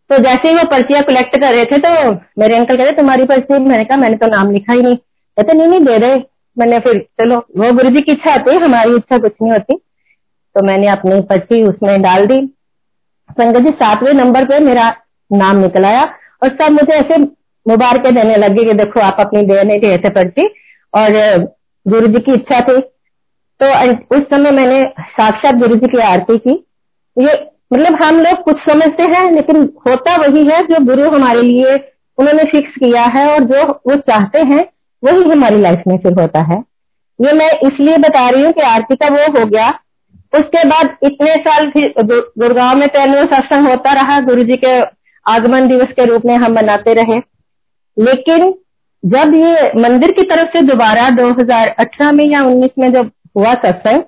[0.09, 1.89] तो जैसे ही वो पर्चियाँ कलेक्ट कर रहे थे तो
[2.39, 3.59] मेरे अंकल कहते, तुम्हारी पर्ची?
[3.59, 6.15] मैंने कहा, मैंने तो नाम लिखा ही नहीं। कहते, नहीं नहीं, दे रहे
[6.57, 9.75] मैंने फिर, चलो, वो गुरु जी की इच्छा होती हमारी इच्छा कुछ नहीं होती।
[10.55, 12.39] तो मैंने अपनी पर्ची उसमें डाल दी।
[13.31, 14.87] संगत जी, सातवें नंबर पे मेरा
[15.31, 16.01] नाम निकल आया
[16.44, 17.22] और सब मुझे ऐसे
[17.65, 20.48] मुबारकें देने लगे कि देखो, आप अपनी देने के ऐसे पर्ची
[20.94, 21.37] और
[21.85, 22.79] गुरु जी की इच्छा थी।
[23.61, 23.72] तो
[24.15, 26.51] उस समय मैंने साक्षात गुरु जी की आरती की।
[27.17, 27.33] ये
[27.74, 31.75] मतलब हम लोग कुछ समझते हैं, लेकिन होता वही है, जो गुरु हमारे लिए
[32.18, 34.66] उन्होंने फिक्स किया है और जो वो चाहते हैं,
[35.03, 36.64] वही हमारी लाइफ में फिर होता है।
[37.20, 39.68] ये मैं इसलिए बता रही हूँ कि आरती का वो हो गया।
[40.36, 41.94] उसके बाद इतने साल फिर
[42.40, 44.79] गुड़गांव में एनुअल सत्संग होता रहा, गुरु जी के
[45.25, 47.18] आगमन दिवस के रूप में हम मनाते रहे।
[47.98, 48.53] लेकिन
[49.05, 54.01] जब ये मंदिर की तरफ़ से दोबारा 2018 में या 19 में जब हुआ सत्संग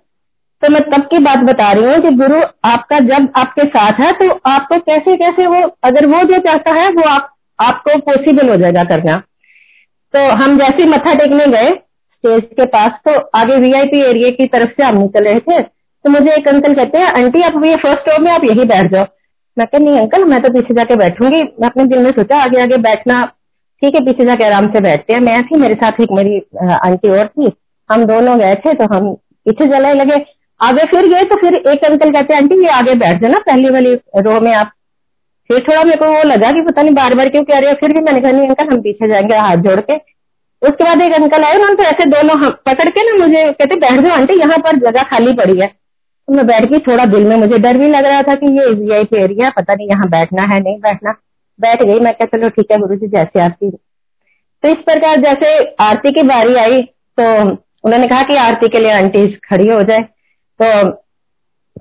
[0.62, 4.12] तो मैं तब की बात बता रही हूँ कि गुरु आपका जब आपके साथ है
[4.14, 8.56] तो आपको कैसे कैसे वो, अगर वो जो चाहता है, वो आप, आपको पॉसिबल हो
[8.56, 9.16] जाएगा करना।
[10.14, 14.70] तो हम जैसे मत्था टेकने गए स्टेज के पास तो आगे वीआईपी एरिया की तरफ़
[14.72, 18.10] से हम निकल रहे थे। तो मुझे एक अंकल कहते हैं, आंटी, आप ये फ़र्स्ट
[18.10, 19.06] रो में आप यही बैठ जाओ।
[19.58, 22.62] मैं कह, नहीं अंकल मैं तो पीछे जाके बैठूँगी। मैं अपने दिल में सोचा, आगे
[22.62, 23.24] आगे बैठना
[23.82, 26.38] ठीक है, पीछे जाके आराम से बैठते हैं। मैं थी, मेरे साथ एक मेरी
[26.74, 27.52] आंटी और थी।
[27.90, 29.14] हम दोनों गए थे तो हम
[29.46, 30.20] पीछे जलाए लगे।
[30.62, 33.70] आगे फिर गए तो फिर एक अंकल कहते हैं, आंटी, ये आगे बैठ जाना, पहली
[33.70, 34.72] वाली रो में आप
[35.50, 37.78] फिर थोड़ा मेरे को वो लगा कि पता नहीं बार बार क्यों कह रहे हैं,
[37.80, 39.96] फिर भी मैंने कहा, नहीं अंकल हम पीछे जाएँगे, हाथ जोड़ के।
[40.62, 44.00] उसके बाद एक अंकल आए, उन्होंने तो ऐसे दोनों पकड़ के ना मुझे, कहते, बैठ
[44.00, 47.36] जाओ, आंटी, यहाँ पर जगह खाली पड़ी है। तो मैं बैठ गई, थोड़ा दिल में
[47.36, 50.60] मुझे डर भी लग रहा था कि ये वीआईपी एरिया पता नहीं यहाँ बैठना है,
[50.60, 51.12] नहीं बैठना।
[51.60, 53.72] बैठ गई, मैं क्या चलो, ठीक है गुरु जी जैसे आपकी
[54.64, 56.82] तो इस प्रकार जैसे आरती की बारी आई
[57.18, 60.02] तो उन्होंने कहा कि आरती के लिए आंटी खड़ी हो जाए।
[60.60, 60.90] तो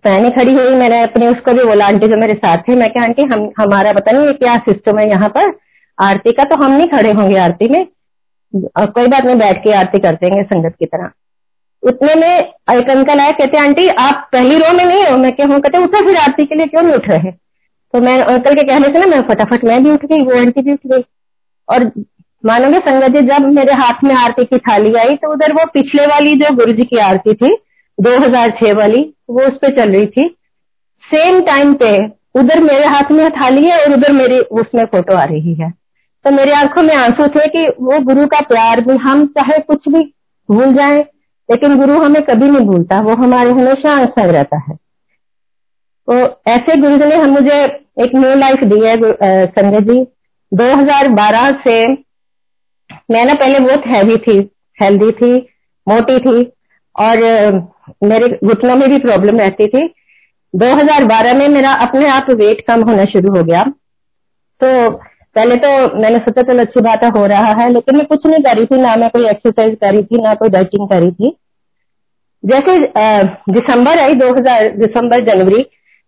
[0.06, 3.02] मैंने खड़ी हुई मैंने अपने उसको भी बोला, आंटी जो मेरे साथ थे मैं क्या
[3.02, 5.52] आंटी, हम, हमारा पता नहीं क्या सिस्टम है यहाँ पर।
[5.98, 7.87] आरती का तो हम नहीं खड़े होंगे आरती में।
[8.56, 11.11] कोई बात नहीं, बैठ के आरती कर देंगे संगत की तरह।
[11.83, 15.16] उतने में एक अंकल आए, कहते, आंटी, आप पहली रो में नहीं हो?
[15.16, 17.30] मैं क्या हूँ, कहते, उठा फिर आरती के लिए, क्यों नहीं उठ रहे?
[17.94, 20.62] तो मैं अंकल के कहने से ना, मैं फटाफट, मैं भी उठ गई, वो आंटी
[20.62, 21.04] भी उठ गई।
[21.68, 21.85] और
[22.44, 26.02] मानोगे, संगत जी, जब मेरे हाथ में आरती की थाली आई तो उधर वो पिछले
[26.02, 27.56] वाली जो गुरु जी की आरती थी
[28.00, 30.28] 2006 वाली, वो उस पर चल रही थी।
[31.04, 31.90] सेम टाइम पे
[32.34, 35.70] उधर मेरे हाथ में थाली है और उधर मेरी, उसमें फ़ोटो आ रही है।
[36.24, 39.88] तो मेरी आँखों में आँसू थे कि वो गुरु का प्यार भी हम चाहे कुछ
[39.88, 40.02] भी
[40.48, 40.98] भूल जाए,
[41.48, 44.76] लेकिन गुरु हमें कभी नहीं भूलता, वो हमारे हमेशा संग रहता है।
[46.08, 46.18] तो
[46.50, 47.62] ऐसे गुरु ने हम मुझे
[48.04, 50.00] एक न्यू लाइफ दी है संजय जी।
[50.52, 51.86] 2012 से
[53.10, 54.38] मैं ना पहले बहुत हैवी थी
[54.78, 55.34] हेल्दी थी,
[55.86, 56.42] मोटी थी
[56.96, 57.18] और
[58.05, 59.87] मेरे, घुटनों में भी प्रॉब्लम रहती थी।
[60.55, 63.62] 2012 में मेरा अपने आप वेट कम होना शुरू हो गया।
[64.61, 64.90] तो
[65.37, 68.64] पहले तो मैंने सोचा, चलो, अच्छी बात है रहा है, लेकिन मैं कुछ नहीं करी
[68.66, 71.37] थी, ना मैं कोई एक्सरसाइज करी थी, ना कोई डाइटिंग करी थी।
[72.44, 72.76] जैसे
[73.53, 75.62] दिसंबर आई 2000 दिसंबर, जनवरी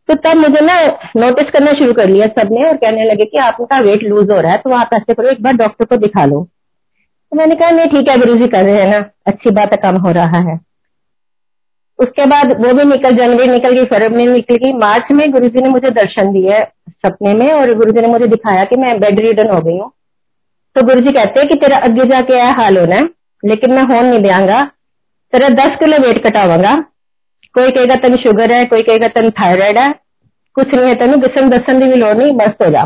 [0.09, 0.77] तो तब मुझे ना
[1.17, 4.53] नोटिस करना शुरू कर लिया सबने और कहने लगे कि आपका वेट लूज हो रहा
[4.53, 7.87] है तो आप ऐसे करो, एक बार डॉक्टर को दिखा लो। तो मैंने कहा, नहीं,
[7.87, 10.59] ठीक है गुरु जी कर रहे हैं ना, अच्छी बात है, कम हो रहा है।
[12.03, 15.63] उसके बाद वो भी निकल जनवरी निकल गई फरवरी निकल गई। मार्च में गुरु जी
[15.63, 16.63] ने मुझे दर्शन दिया
[17.05, 19.91] सपने में और गुरु जी ने मुझे दिखाया कि मैं बेड रिडन हो गई हूँ।
[20.77, 23.09] तो गुरु जी कहते हैं कि तेरा अगे जाके यह हाल होना है,
[23.43, 24.63] लेकिन मैं होन नहीं देंगा।
[25.33, 26.75] तेरा दस किलो वेट कटावागा
[27.55, 29.91] कोई कहेगा, तेन शुगर है, कोई कहेगा, तेन थायराइड है।
[30.57, 32.85] कुछ नहीं है तेन दिसन दसन की भी लोड़ नहीं, बस हो जा।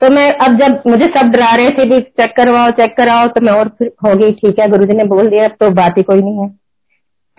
[0.00, 3.40] तो मैं अब जब मुझे सब डरा रहे थे भी चेक करवाओ, चेक कराओ तो
[3.40, 5.98] मैं और फिर हो गई, ठीक है गुरु जी ने बोल दिया अब तो बात
[5.98, 6.48] ही कोई नहीं है।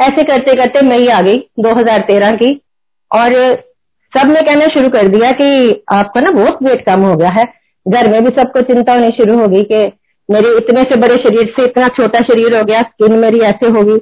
[0.01, 2.62] ऐसे करते करते मई आ गई 2013 की।
[3.12, 3.55] और
[4.13, 7.43] सबने कहना शुरू कर दिया कि आपका ना बहुत वेट कम हो गया है।
[7.88, 9.91] घर में भी सबको चिंता होनी शुरू हो गई कि
[10.31, 13.97] मेरे इतने से बड़े शरीर से इतना छोटा शरीर हो गया स्किन मेरी ऐसे होगी।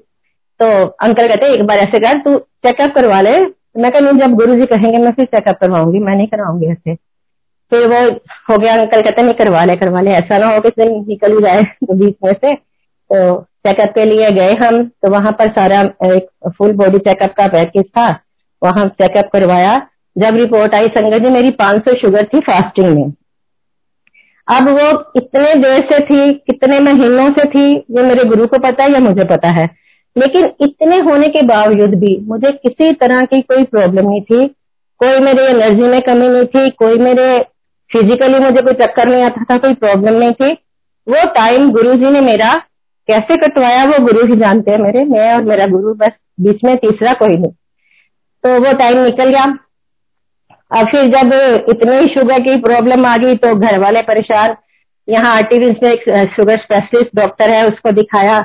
[0.60, 3.32] तो अंकल कहते, एक बार ऐसे कर, तू चेकअप करवा ले।
[3.77, 6.95] मैं कह, नहीं, जब गुरु जी कहेंगे, मैं फिर चेकअप करवाऊँगी, मैं नहीं करवाऊँगी ऐसे।
[7.71, 8.12] फिर वो
[8.49, 11.32] हो गया, अंकल कहते, नहीं, करवा ले करवा ले, ऐसा ना हो कि दिन निकल
[11.32, 12.56] ही जाए बीच में से।
[13.12, 15.82] तो चेकअप के लिए गए हम तो वहाँ पर सारा
[16.15, 18.08] एक फुल बॉडी चेकअप का पैकेज था।
[18.63, 23.13] वहाँ चेकअप करवाया। जब रिपोर्ट आई, संगत जी, मेरी 500 शुगर थी फास्टिंग में।
[24.47, 28.84] अब वो कितने देर से थी, कितने महीनों से थी, ये मेरे गुरु को पता
[28.84, 29.69] है या मुझे पता है?
[30.17, 34.47] लेकिन इतने होने के बावजूद भी मुझे किसी तरह की कोई प्रॉब्लम नहीं थी।
[34.97, 37.45] कोई मेरे एनर्जी में कमी नहीं थी, कोई मेरे
[37.91, 40.54] फिजिकली मुझे कोई चक्कर नहीं आता था, कोई प्रॉब्लम नहीं थी।
[41.08, 42.62] वो टाइम गुरु जी ने मेरा
[43.10, 46.12] कैसे कटवाया वो गुरु ही जानते हैं मेरे, मैं और मेरा गुरु बस
[46.42, 47.52] बीच में तीसरा कोई नहीं।
[48.44, 49.44] तो वो टाइम निकल गया।
[50.72, 51.34] और फिर जब
[51.70, 54.56] इतनी शुगर की प्रॉब्लम आ गई तो घर वाले परेशान।
[55.08, 58.42] यहाँ आरटीवी में एक शुगर स्पेशलिस्ट डॉक्टर है, उसको दिखाया।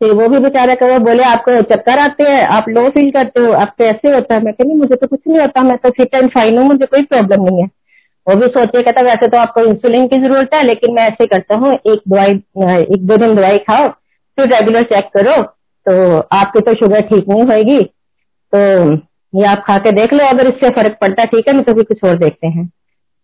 [0.00, 3.52] फिर वो भी बेचारा कहो, बोले, आपको चक्कर आते हैं, आप लो फील करते हो
[3.52, 6.30] आपको ऐसे होता है। मैं कहती मुझे तो कुछ नहीं होता, मैं तो फिट एंड
[6.30, 7.68] फाइन हूँ, मुझे कोई प्रॉब्लम नहीं है।
[8.26, 11.56] वो भी सोचे कहता वैसे तो आपको इंसुलिन की ज़रूरत है, लेकिन मैं ऐसे करता
[11.56, 12.32] हूँ, एक दवाई,
[12.84, 13.88] एक दो दिन दवाई खाओ,
[14.38, 15.42] फिर रेगुलर चेक करो
[15.86, 17.78] तो आपकी तो शुगर ठीक नहीं होगी
[18.52, 18.60] तो
[19.32, 21.72] ये आप खा के देख लो, अगर इससे फ़र्क पड़ता है, ठीक है नहीं तो
[21.74, 22.64] फिर कुछ और देखते हैं।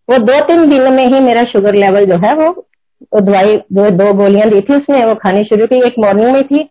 [0.09, 4.11] वो दो तीन दिन में ही मेरा शुगर लेवल जो है, वो दवाई जो दो
[4.13, 6.63] गोलियाँ दी थी उसने, वो खानी शुरू की, एक मॉर्निंग में थी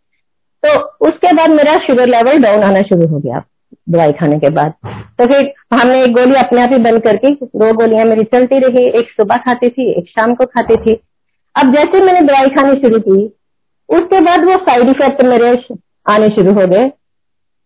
[0.63, 3.43] तो उसके बाद मेरा शुगर लेवल डाउन आना शुरू हो गया।
[3.89, 4.73] दवाई खाने के बाद।
[5.19, 8.87] तो फिर हमने एक गोली अपने आप ही बंद करके, दो गोलियाँ मेरी चलती रही,
[8.99, 11.01] एक सुबह खाती थी, एक शाम को खाती थी।
[11.57, 13.25] अब जैसे मैंने दवाई खानी शुरू की,
[13.89, 15.49] उसके बाद वो साइड इफ़ेक्ट मेरे
[16.11, 16.85] आने शुरू हो गए।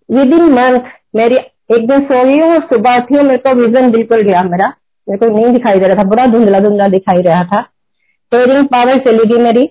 [0.08, 0.80] विद इन मंथ
[1.16, 1.36] मेरी
[1.74, 4.72] एक दिन सो गई हूँ सुबह उठी, मेरे को विजन बिल्कुल गया मेरा।
[5.08, 7.60] मेरे को नहीं दिखाई दे रहा था बड़ा धुंधला धुंधला दिखाई रहा था।
[8.32, 9.66] टेयरिंग पावर चली गई मेरी।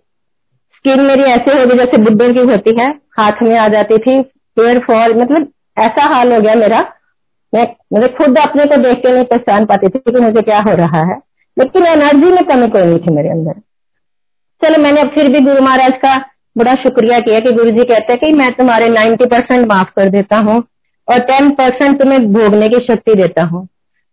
[0.76, 4.16] स्किन मेरी ऐसे हो गई जैसे बुद्धों की होती है। हाथ में आ जाती थी
[4.60, 6.80] हेयर फॉल मतलब ऐसा हाल हो गया मेरा।
[7.54, 10.76] मैं, मुझे खुद अपने को देख के नहीं पहचान पाती थी कि मुझे क्या हो
[10.76, 11.18] रहा है,
[11.58, 13.54] लेकिन एनर्जी में कमी कोई नहीं थी मेरे अंदर।
[14.62, 16.18] चलो, मैंने अब फिर भी गुरु महाराज का
[16.56, 20.10] बड़ा शुक्रिया किया कि गुरु जी कहते हैं कि मैं तुम्हारे नाइन्टी परसेंट माफ़ कर
[20.10, 20.56] देता हूँ
[21.08, 23.68] और टेन परसेंट तुम्हें भोगने की शक्ति देता हूँ।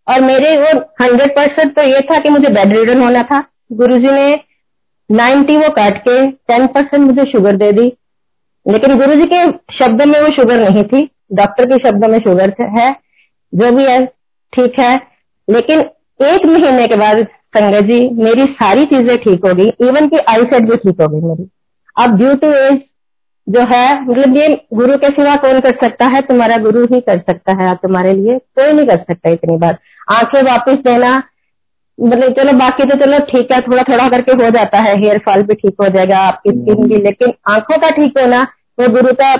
[0.07, 3.41] और मेरे वो हंड्रेड परसेंट तो ये था कि मुझे बेड रिडन होना था।
[3.73, 4.29] गुरु जी ने
[5.11, 7.87] नाइन्टी वो काट के टेन परसेंट मुझे शुगर दे दी।
[8.67, 9.45] लेकिन गुरु जी के
[9.75, 12.91] शब्द में वो शुगर नहीं थी। डॉक्टर के शब्दों में शुगर है
[13.53, 14.05] जो भी है
[14.53, 14.95] ठीक है।
[15.49, 15.81] लेकिन
[16.21, 20.43] एक महीने के बाद संगत जी मेरी सारी चीज़ें ठीक हो गई इवन की आई
[20.45, 21.49] सेट भी ठीक हो गई मेरी।
[21.97, 22.81] अब ड्यू टू एज
[23.47, 26.21] जो है मतलब ये गुरु के सिवा कौन कर सकता है?
[26.23, 30.43] तुम्हारा गुरु ही कर सकता है तुम्हारे लिए कोई नहीं कर सकता इतनी बार। आँखें
[30.45, 31.17] वापस देना
[31.99, 35.43] मतलब चलो बाकी तो चलो ठीक है थोड़ा थोड़ा करके हो जाता है हेयर फॉल
[35.43, 38.43] भी ठीक हो जाएगा आपकी स्किन भी। लेकिन आँखों का ठीक होना
[38.79, 39.35] वो गुरु का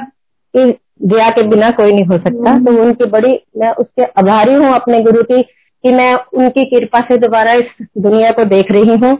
[1.01, 5.03] दया के बिना कोई नहीं हो सकता। तो उनकी बड़ी मैं उसके आभारी हूँ अपने
[5.03, 9.13] गुरु की कि मैं उनकी कृपा से दोबारा इस दुनिया को देख रही हूँ।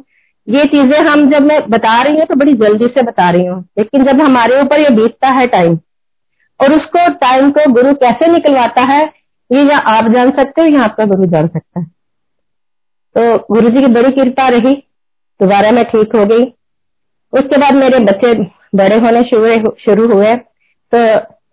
[0.49, 3.61] ये चीज़ें हम जब मैं बता रही हूँ तो बड़ी जल्दी से बता रही हूँ।
[3.79, 5.79] लेकिन जब हमारे ऊपर ये बीतता है टाइम
[6.61, 9.03] और उसको टाइम को गुरु कैसे निकलवाता है
[9.51, 11.87] ये या आप जान सकते हो या आपका गुरु जान सकता है।
[13.17, 14.75] तो गुरु जी की बड़ी कृपा रही
[15.41, 16.45] दोबारा मैं ठीक हो गई।
[17.33, 18.33] उसके बाद मेरे बच्चे
[18.75, 19.23] बड़े होने
[19.81, 20.35] शुरू हुए।
[20.93, 20.99] तो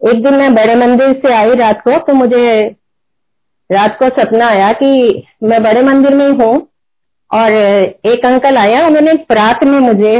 [0.02, 2.48] एक दिन मैं बड़े मंदिर से आई रात को तो मुझे
[3.70, 4.90] रात को सपना आया कि
[5.44, 6.68] मैं बड़े मंदिर में हूँ
[7.32, 10.14] और एक अंकल आया उन्होंने प्रात में मुझे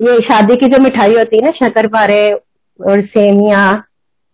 [0.00, 3.82] ये शादी की जो मिठाई होती है ना शक्कर पारे और सेमिया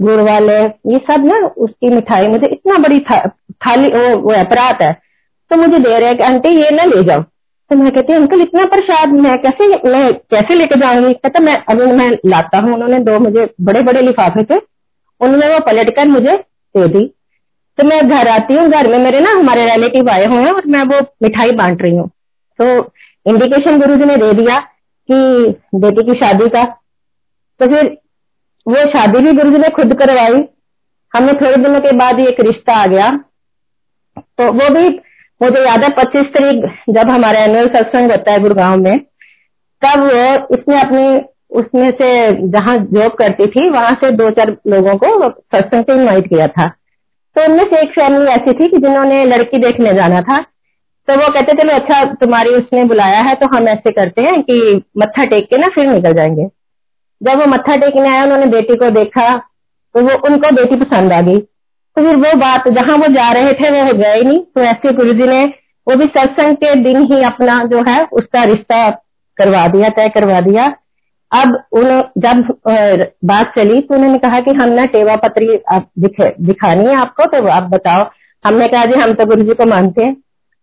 [0.00, 0.58] गुड़ वाले
[0.92, 3.18] ये सब ना उसकी मिठाई मुझे इतना बड़ी था,
[3.66, 4.92] थाली वो, वो अपराध है।
[5.50, 7.22] तो मुझे दे रहे कि आंटी ये ना ले जाओ।
[7.70, 11.12] तो मैं कहती हूँ अंकल इतना प्रसाद मैं कैसे मैं कैसे लेके जाऊँगी?
[11.12, 14.71] कहता मैं अभी मैं लाता हूँ। उन्होंने दो मुझे बड़े बड़े लिफाफे थे
[15.22, 16.36] उन्होंने वो पलट कर मुझे
[16.74, 17.06] दे दी।
[17.78, 20.66] तो मैं घर आती हूँ, घर में मेरे ना हमारे रिलेटिव आए हुए हैं और
[20.66, 22.08] मैं वो मिठाई बांट रही हूँ।
[22.58, 22.92] तो
[23.26, 24.58] इंडिकेशन गुरु जी ने दे दिया
[25.08, 26.64] कि बेटी की शादी का।
[27.60, 27.88] तो फिर
[28.66, 30.44] वो शादी भी गुरु जी ने खुद करवाई।
[31.16, 33.10] हमने थोड़े दिनों के बाद एक रिश्ता आ गया।
[34.18, 34.88] तो वो भी,
[35.40, 38.98] मुझे याद है, पच्चीस तारीख जब हमारा एनुअल सत्संग होता है गुड़गांव में,
[39.82, 41.18] तब वो इसने अपनी
[41.52, 46.28] उसमें से जहाँ जॉब करती थी, वहाँ से दो चार लोगों को सत्संग से इन्वाइट
[46.28, 46.68] किया था।
[47.36, 50.36] तो उनमें से एक फैमिली ऐसी थी कि जिन्होंने लड़की देखने जाना था।
[51.08, 54.82] तो वो कहते, चलो अच्छा तुम्हारी उसने बुलाया है तो हम ऐसे करते हैं कि
[54.98, 56.44] मत्था टेक के ना फिर निकल जाएँगे।
[57.22, 59.38] जब वो मत्था टेकने आया उन्होंने बेटी को देखा
[59.94, 61.38] तो वो, उनको बेटी पसंद आ गई।
[61.96, 65.12] तो फिर वो बात, जहाँ वो जा रहे थे, वो गए नहीं। तो ऐसे गुरु
[65.12, 65.44] जी ने,
[65.88, 68.90] वो भी सत्संग के दिन ही अपना जो है, उसका रिश्ता
[69.36, 70.64] करवा दिया, तय करवा दिया।
[71.32, 71.52] अब
[72.18, 72.40] जब
[73.24, 77.46] बात चली तो उन्होंने कहा कि हम ना टेवा पत्री दिखे, दिखानी है आपको तो
[77.50, 78.02] आप बताओ।
[78.44, 80.16] हमने कहा जी, हम तो गुरु जी को मानते हैं।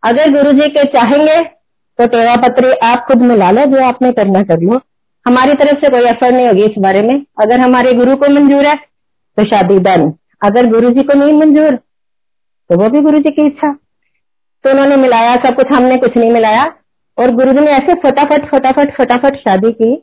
[0.03, 1.37] अगर गुरु जी के चाहेंगे
[1.99, 4.79] तो टेवा पत्री आप खुद मिला लो जो आपने करना कर लो।
[5.25, 8.67] हमारी तरफ़ से कोई असर नहीं होगी इस बारे में। अगर हमारे गुरु को मंजूर
[8.67, 11.75] है तो शादी डन। अगर गुरु जी को नहीं मंजूर
[12.69, 16.31] तो वो भी गुरु जी की इच्छा। तो उन्होंने मिलाया, सब कुछ हमने कुछ नहीं
[16.31, 16.63] मिलाया।
[17.17, 19.95] और गुरु जी ने ऐसे फटाफट फटाफट फटाफट शादी की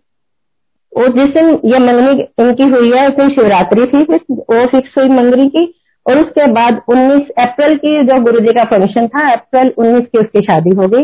[0.97, 5.09] और जिस दिन ये मंगनी इनकी हुई है उस दिन शिवरात्रि थी वो फिक्स हुई
[5.11, 5.65] मंगनी की।
[6.07, 10.19] और उसके बाद 19 अप्रैल की जो गुरु जी का फ़ंक्शन था अप्रैल 19 की
[10.19, 11.03] उसकी शादी हो गई।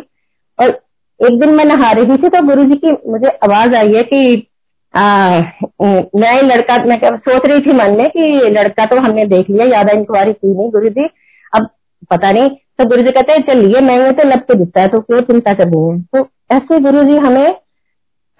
[0.59, 0.69] और
[1.21, 4.49] एक दिन मैं नहा रही थी तो गुरु जी की मुझे आवाज़ आई है कि
[4.95, 5.41] आ,
[6.17, 9.93] मैं लड़का मैं सोच रही थी मन में कि लड़का तो हमने देख लिया ज़्यादा
[9.93, 11.09] इंक्वायरी की नहीं गुरु जी।
[11.53, 11.69] अब
[12.11, 15.01] पता नहीं तो गुरु जी कहते हैं चलिए मैं तो लब के दिखता है तो
[15.01, 16.01] क्यों चिंता करनी है?
[16.03, 17.47] तो ऐसे गुरु जी हमें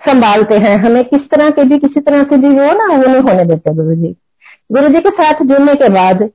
[0.03, 3.23] संभालते हैं हमें किस तरह के भी किसी तरह से भी वो ना वो नहीं
[3.23, 4.15] होने देते गुरु जी।
[4.73, 6.29] गुरु जी के साथ जुड़ने के बाद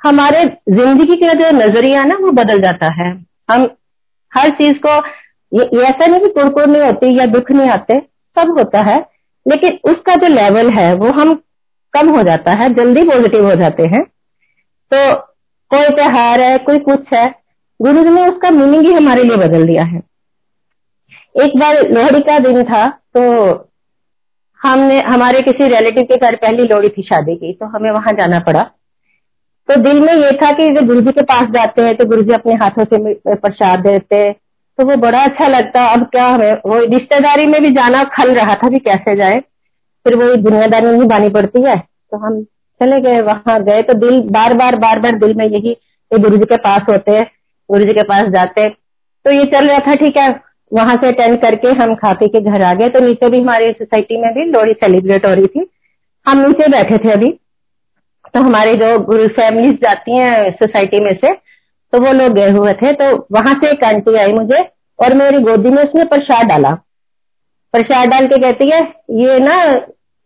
[0.00, 3.10] हमारे ज़िंदगी का जो नज़रिया ना वो बदल जाता है।
[3.50, 3.68] हम
[4.32, 4.96] हर चीज़ को
[5.52, 7.98] ये, ऐसा नहीं कि कुड़कुड़ नहीं होती या दुख नहीं आते
[8.36, 8.96] सब होता है
[9.46, 11.34] लेकिन उसका जो लेवल है वो हम
[11.94, 14.02] कम हो जाता है जल्दी पॉजिटिव हो जाते हैं।
[14.92, 15.14] तो
[15.70, 17.26] कोई त्योहार है कोई कुछ है
[17.80, 20.00] गुरु जी ने उसका मीनिंग ही हमारे लिए बदल दिया है।
[21.34, 23.22] एक बार लोहड़ी का दिन था तो
[24.60, 28.38] हमने, हमारे किसी रिलेटिव के घर पहली लोहड़ी थी शादी की तो हमें वहाँ जाना
[28.40, 28.62] पड़ा।
[29.68, 32.22] तो दिल में ये था कि जब गुरु जी के पास जाते हैं तो गुरु
[32.22, 36.78] जी अपने हाथों से प्रसाद देते तो वो बड़ा अच्छा लगता। अब क्या हमें, वो
[36.86, 39.40] रिश्तेदारी में भी जाना खल रहा था कि कैसे जाए।
[40.06, 42.42] फिर वो दुनियादारी नहीं बानी पड़ती है तो हम
[42.80, 45.76] चले गए, वहाँ गए। तो दिल, बार बार बार बार दिल में यही
[46.10, 47.26] गुरु जी के पास होते हैं
[47.68, 50.28] गुरु जी के पास जाते तो ये चल रहा था, ठीक है।
[50.72, 53.70] वहाँ से अटेंड करके हम खा पी के घर आ गए। तो नीचे भी हमारी
[53.72, 55.66] सोसाइटी में भी लोहड़ी सेलिब्रेट हो रही थी।
[56.26, 57.30] हम नीचे बैठे थे अभी।
[58.34, 61.32] तो हमारे जो गुरु फैमिलीज़ जाती हैं सोसाइटी में से
[61.92, 64.60] तो वो लोग गए हुए थे। तो वहाँ से एक आंटी आई मुझे
[64.98, 66.70] और मेरी गोदी में उसने प्रसाद डाला।
[67.74, 68.80] प्रसाद डाल के कहती है,
[69.12, 69.56] ये ना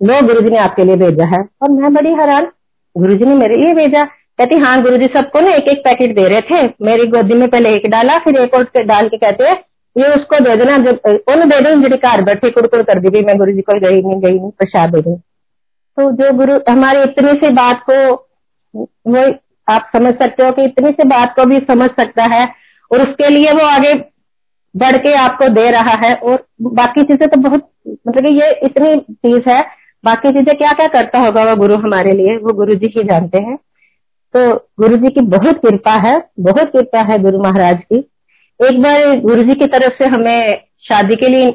[0.00, 2.48] लो गुरु जी ने आपके लिए भेजा है। और मैं बड़ी हैरान
[2.96, 4.04] गुरु जी ने मेरे लिए भेजा?
[4.38, 7.48] कहती हाँ गुरु जी सबको ना एक एक पैकेट दे रहे थे। मेरी गोदी में
[7.48, 9.57] पहले एक डाला, फिर एक और डाल के कहते हैं
[9.96, 10.74] ये उसको दे देना
[11.33, 14.20] ओनू दे दें जी घर बैठे कुड़कुड़ कर दी मैं गुरु जी को गई नहीं
[14.20, 17.98] गई नहीं, प्रसाद दे दें। तो जो गुरु, हमारे इतनी से बात को
[18.74, 19.22] वो
[19.68, 22.44] आप समझ सकते हो कि इतने से बात को भी समझ सकता है,
[22.90, 23.92] और उसके लिए वो आगे
[24.74, 28.96] बढ़ के आपको दे रहा है, और बाकी चीज़ें तो बहुत मतलब कि ये इतनी
[28.96, 29.61] चीज़ है,
[30.04, 33.42] बाकी चीज़ें क्या क्या करता होगा वो गुरु हमारे लिए, वो गुरु जी ही जानते
[33.42, 33.57] हैं।
[34.35, 38.04] तो गुरु जी की बहुत कृपा है, बहुत कृपा है गुरु महाराज की।
[38.61, 41.47] एक बार गुरु जी की तरफ़ से हमें शादी के लिए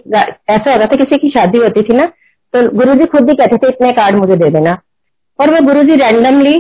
[0.50, 2.06] ऐसा होता था किसी की शादी होती थी ना
[2.54, 4.72] तो गुरु जी खुद ही कहते थे, इतने कार्ड मुझे दे देना।
[5.40, 6.60] और वो गुरु जी रैंडमली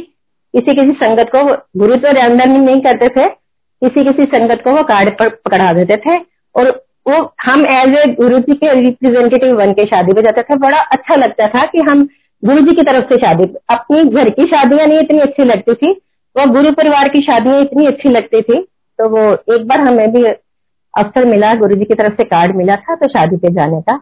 [0.53, 1.43] किसी किसी संगत को,
[1.79, 5.95] गुरु तो रैंडमली नहीं करते थे, किसी किसी संगत को वो कार्ड पर पकड़ा देते
[5.97, 6.17] थे।
[6.55, 6.69] और
[7.07, 10.79] वो, हम एज ए गुरु जी के रिप्रेजेंटेटिव बन के शादी में जाते थे। बड़ा
[10.91, 12.07] अच्छा लगता था कि हम
[12.43, 15.91] गुरु जी की तरफ़ से शादी, अपनी घर की शादियाँ नहीं इतनी अच्छी लगती थी,
[16.35, 18.65] वो गुरु परिवार की शादियाँ इतनी अच्छी लगती थी।
[18.99, 22.75] तो वो एक बार हमें भी अवसर मिला गुरु जी की तरफ़ से कार्ड मिला
[22.75, 23.97] था तो शादी पे जाने का।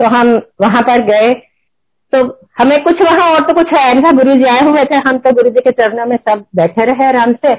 [0.00, 0.28] तो हम
[0.60, 1.32] वहाँ पर गए।
[2.12, 2.22] तो
[2.58, 5.32] हमें कुछ वहाँ और तो कुछ है था। गुरु जी आए हुए थे। हम तो
[5.32, 7.54] गुरु जी के चरणों में सब बैठे रहे आराम से।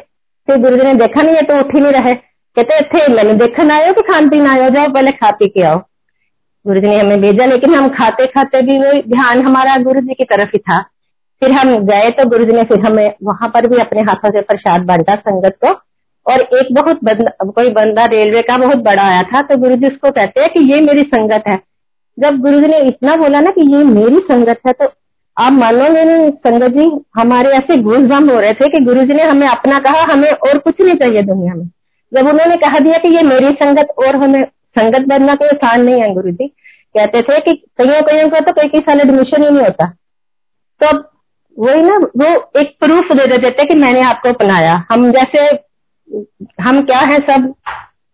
[0.48, 2.14] फिर गुरु जी ने देखा नहीं है तो उठ ही नहीं रहे।
[2.58, 5.80] कहते थे मैंने देखन आयो कि खान पीन आयो, जाओ पहले खा पी के आओ।
[6.66, 10.14] गुरु जी ने हमें भेजा, लेकिन हम खाते खाते भी वही ध्यान हमारा गुरु जी
[10.14, 10.82] की तरफ़ ही था।
[11.42, 14.42] फिर हम गए तो गुरु जी ने फिर हमें वहाँ पर भी अपने हाथों से
[14.42, 15.74] प्रसाद बांटा संगत को।
[16.26, 19.88] और एक बहुत बंदा कोई बंदा रेलवे का बहुत बड़ा आया था तो गुरु जी
[19.88, 21.58] उसको कहते हैं कि ये मेरी संगत है।
[22.18, 24.92] जब गुरु जी ने इतना बोला ना कि ये मेरी संगत है तो
[25.38, 26.84] आप मानोगे नहीं संगत जी,
[27.16, 30.58] हमारे ऐसे घूसम हो रहे थे कि गुरु जी ने हमें अपना कहा, हमें और
[30.60, 31.66] कुछ नहीं चाहिए दुनिया में।
[32.12, 34.44] जब उन्होंने कहा दिया कि ये मेरी संगत और हमें
[34.78, 38.52] संगत बनना कोई आसान नहीं है गुरु जी कहते थे कि कईयों कईयों का तो
[38.52, 39.88] कई कई साल एडमिशन ही नहीं होता।
[40.82, 40.98] तो
[41.58, 45.48] वही ना, वो एक प्रूफ दे देते कि मैंने आपको अपनाया। हम जैसे
[46.62, 47.54] हम क्या है सब?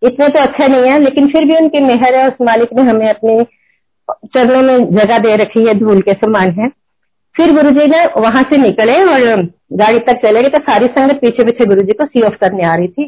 [0.02, 3.08] इतने तो अच्छे नहीं है, लेकिन फिर भी उनकी मेहर है, उस मालिक ने हमें
[3.10, 3.44] अपने
[4.28, 6.68] चरणों में जगह दे रखी है, धूल के समान है।
[7.36, 9.42] फिर गुरु जी ने वहाँ से निकले और
[9.74, 12.64] गाड़ी तक चले गए तो सारी संगत पीछे पीछे गुरु जी को सी ऑफ़ करने
[12.66, 13.06] आ रही थी।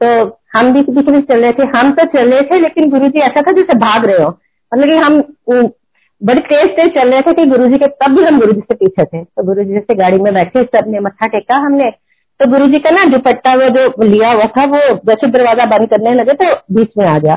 [0.00, 0.08] तो
[0.54, 3.20] हम भी पीछे पीछे चल रहे थे। हम तो चल रहे थे, लेकिन गुरु जी
[3.20, 4.30] ऐसा था जैसे भाग रहे हो।
[4.72, 5.70] मतलब कि हम
[6.20, 8.60] बड़ी तेज तेज चल रहे थे कि गुरु जी के, तब भी हम गुरु जी
[8.60, 11.90] से पीछे थे। तो गुरु जी से गाड़ी में बैठे, सबने मत्था टेका हमने।
[12.42, 15.88] तो गुरु जी का ना दुपट्टा वो जो लिया हुआ था, वो जैसे दरवाज़ा बंद
[15.88, 17.34] करने लगे तो बीच में आ गया।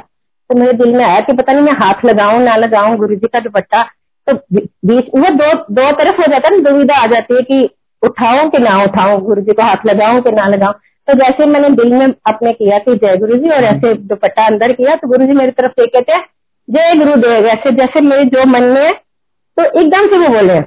[0.50, 3.28] तो मेरे दिल में आया कि पता नहीं मैं हाथ लगाऊँ, ना लगाऊँ गुरु जी
[3.28, 3.82] का दुपट्टा।
[4.28, 7.70] तो बीच, वो दो दो तरफ़ हो जाता है ना दुविधा आ जाती है कि
[8.04, 10.74] उठाऊं कि ना उठाऊं गुरु जी को हाथ लगाऊँ कि ना लगाऊँ।
[11.08, 14.72] तो जैसे मैंने दिल में अपने किया कि जय गुरु जी और ऐसे दुपट्टा अंदर
[14.74, 16.24] किया तो गुरु जी मेरी तरफ़ देख कहते हैं,
[16.68, 20.60] जय गुरुदेव। ऐसे, जैसे मेरे जो मन में है तो एकदम से वो बोले,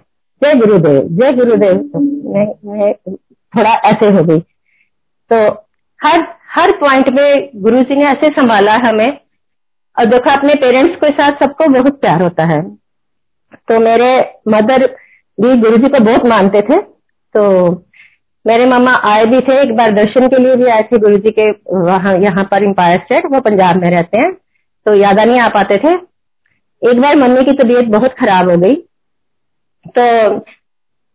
[0.42, 3.16] जय गुरुदेव जय गुरुदेव। तो
[3.56, 4.40] थोड़ा ऐसे हो गई।
[5.32, 5.52] तो
[6.00, 9.18] हर हर पॉइंट में गुरु जी ने ऐसे संभाला हमें।
[9.98, 12.62] और देखो, अपने पेरेंट्स के साथ सबको बहुत प्यार होता है।
[13.54, 14.86] तो मेरे मदर
[15.40, 16.80] भी गुरु जी को बहुत मानते थे।
[17.36, 17.70] तो
[18.46, 21.30] मेरे मामा आए भी थे, एक बार दर्शन के लिए भी आए थे गुरु जी
[21.30, 24.32] के वहाँ, यहाँ पर इम्पायर स्टेट वो पंजाब में रहते हैं।
[24.86, 25.94] तो यादा नहीं आ पाते थे।
[26.90, 28.74] एक बार मम्मी की तबीयत बहुत खराब हो गई।
[29.88, 30.04] तो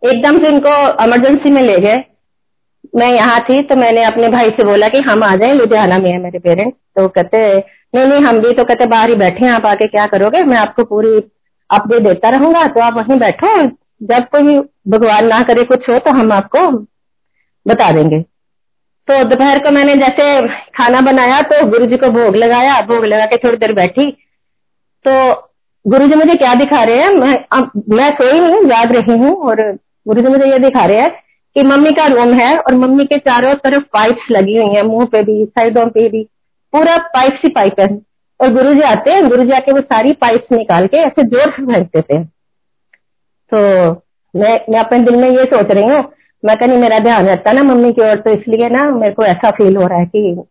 [0.09, 2.03] एकदम से उनको इमरजेंसी में ले गए।
[2.95, 6.09] मैं यहाँ थी तो मैंने अपने भाई से बोला कि हम आ जाए, लुधियाना में
[6.11, 9.51] है मेरे पेरेंट्स तो कहते, नहीं नहीं, हम भी तो कहते बाहर ही बैठे हैं,
[9.53, 10.43] आप आके क्या करोगे?
[10.45, 11.15] मैं आपको पूरी
[11.69, 13.55] अपडेट देता रहूँगा तो आप वहीं बैठो।
[14.03, 14.57] जब कोई
[14.89, 16.69] भगवान ना करे कुछ हो तो हम आपको
[17.65, 18.19] बता देंगे।
[19.07, 20.25] तो दोपहर को मैंने जैसे
[20.77, 24.11] खाना बनाया तो गुरु जी को भोग लगाया। भोग लगा के थोड़ी देर बैठी।
[25.05, 25.13] तो
[25.85, 27.09] गुरु जी मुझे क्या दिखा रहे हैं?
[27.11, 29.61] मैं मैं सोई नहीं जाग रही हूँ और
[30.07, 31.11] गुरु जी मुझे ये दिखा रहे हैं
[31.55, 35.05] कि मम्मी का रूम है और मम्मी के चारों तरफ़ पाइप्स लगी हुई है, मुँह
[35.05, 36.23] पे भी, साइडों पे भी,
[36.73, 37.87] पूरा पाइप ही पाइप है।
[38.39, 41.51] और गुरु जी आते हैं गुरु जी आके वो सारी पाइप्स निकाल के ऐसे ज़ोर
[41.51, 42.25] से फेंक देते हैं।
[43.51, 43.59] तो
[44.33, 46.03] मैं मैं अपने दिल में ये सोच रही हूँ,
[46.43, 49.51] मैं कहीं मेरा ध्यान रहता ना मम्मी की ओर तो इसलिए ना मेरे को ऐसा
[49.51, 50.43] फील हो रहा है कि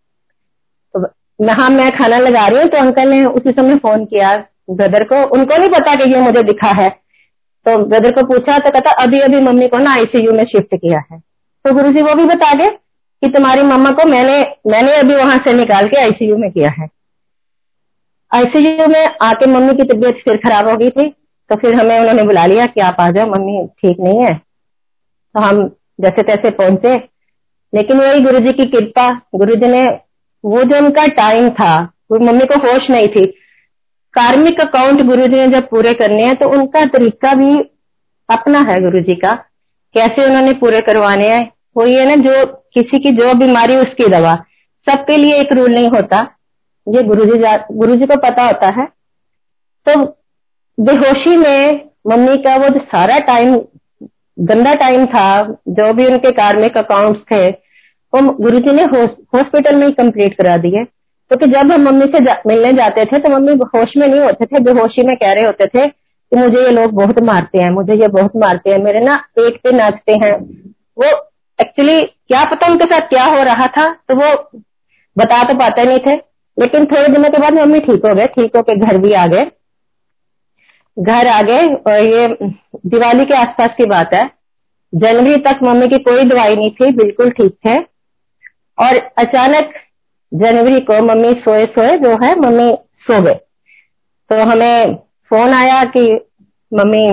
[0.94, 4.36] तो हाँ मैं खाना लगा रही हूँ तो अंकल ने उसी समय फ़ोन किया
[4.70, 6.88] ब्रदर को। उनको नहीं पता कि ये मुझे दिखा है।
[7.66, 11.02] तो ब्रदर को पूछा तो कहता अभी अभी मम्मी को ना आईसीयू में शिफ्ट किया
[11.12, 12.70] है। तो गुरु जी वो भी बता गए
[13.22, 16.88] कि तुम्हारी मम्मा को मैंने मैंने अभी वहाँ से निकाल के आईसीयू में किया है।
[18.32, 21.08] आईसीयू में आके मम्मी की तबीयत फिर खराब हो गई थी
[21.50, 25.40] तो फिर हमें उन्होंने बुला लिया कि आप आ जाओ, मम्मी ठीक नहीं है। तो
[25.40, 25.66] हम
[26.00, 26.96] जैसे तैसे पहुँचे।
[27.72, 29.82] लेकिन वही गुरु जी की कृपा, गुरु जी ने,
[30.44, 31.74] वो जो उनका टाइम था,
[32.10, 33.24] वो मम्मी को होश नहीं थी।
[34.14, 37.58] कार्मिक अकाउंट गुरु जी ने जब पूरे करने हैं तो उनका तरीका भी
[38.28, 39.34] अपना है गुरु जी का,
[39.94, 42.44] कैसे उन्होंने पूरे करवाने हैं। वो ये ना, जो
[42.74, 44.34] किसी की जो बीमारी, उसकी दवा,
[44.86, 46.20] सबके लिए एक रूल नहीं होता।
[46.86, 47.38] ये गुरु जी
[47.72, 48.86] गुरु जी को पता होता है।
[49.86, 50.00] तो
[50.78, 53.54] बेहोशी में मम्मी का वो जो सारा टाइम
[54.38, 57.48] गंदा टाइम था, जो भी उनके कार्मिक अकाउंट्स थे,
[58.12, 60.84] वो गुरु जी ने हॉस्पिटल में ही कंप्लीट करा दिए।
[61.32, 64.20] क्योंकि तो जब हम मम्मी से जा, मिलने जाते थे तो मम्मी होश में नहीं
[64.20, 67.70] होते थे बेहोशी में कह रहे होते थे कि मुझे ये लोग बहुत मारते हैं
[67.70, 70.32] मुझे ये बहुत मारते हैं मेरे ना पेट पे नाचते हैं।
[70.98, 71.06] वो
[71.58, 74.32] एक्चुअली क्या पता उनके साथ क्या हो रहा था तो वो
[75.16, 76.16] बता तो पाते नहीं थे।
[76.56, 79.44] लेकिन थोड़े दिनों के बाद मम्मी ठीक हो गए ठीक होके घर भी आ गए।
[80.96, 82.26] घर आ गए और ये
[82.86, 84.26] दिवाली के आसपास की बात है।
[84.92, 87.78] जनवरी तक मम्मी की कोई दवाई नहीं थी बिल्कुल ठीक थे।
[88.78, 89.72] और अचानक
[90.32, 93.34] जनवरी को मम्मी सोए सोए जो है मम्मी सो गए।
[94.30, 94.94] तो हमें
[95.30, 96.02] फ़ोन आया कि
[96.72, 97.06] मम्मी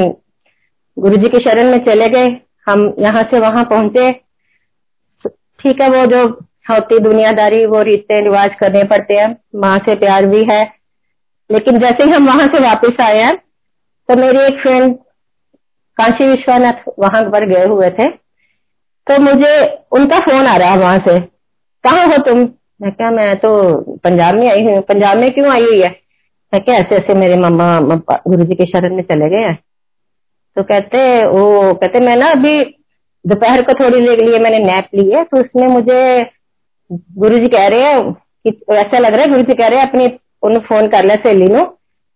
[0.97, 2.29] गुरुजी की शरण में चले गए,
[2.69, 4.11] हम यहाँ से वहाँ पहुँचे।
[5.59, 6.23] ठीक है, वो जो
[6.69, 10.63] होती दुनियादारी, वो रीते रिवाज करने पड़ते हैं। माँ से प्यार भी है।
[11.49, 13.35] लेकिन जैसे ही हम वहाँ से वापस आए हैं
[14.09, 14.95] तो मेरी एक फ्रेंड
[15.97, 18.07] काशी विश्वनाथ वहाँ पर गए हुए थे।
[19.07, 19.51] तो मुझे
[19.91, 21.19] उनका फ़ोन आ रहा है वहाँ से।
[21.83, 22.45] कहा हो तुम?
[22.79, 23.49] मैं क्या मैं तो
[23.97, 25.89] पंजाब में आई हूँ। पंजाब में क्यों आई हुई है?
[26.53, 27.79] मैं क्या ऐसे ऐसे मेरे मम्मा
[28.27, 29.57] गुरु जी के शरण में चले गए हैं।
[30.55, 32.63] तो कहते, वो कहते, मैं ना अभी
[33.25, 36.25] दोपहर को थोड़ी देर लिए मैंने नैप ली है तो उसमें मुझे
[36.91, 39.87] गुरु जी कह रहे हैं कि, ऐसा लग रहा है गुरु जी कह रहे हैं,
[39.87, 41.65] अपनी उन्हें फ़ोन कर लिया सहेली नो।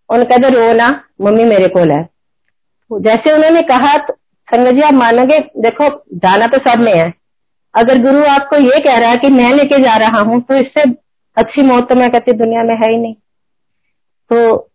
[0.09, 4.14] कहते रो ना, मम्मी मेरे को है। तो जैसे उन्होंने कहा तो
[4.47, 7.23] संगत जी, आप मानोगे, देखो, जाना तो सब में है।
[7.76, 10.82] अगर गुरु आपको ये कह रहा है कि मैं लेके जा रहा हूँ तो इससे
[11.38, 13.14] अच्छी मौत तो मैं कहती दुनिया में है ही नहीं।
[14.32, 14.70] तो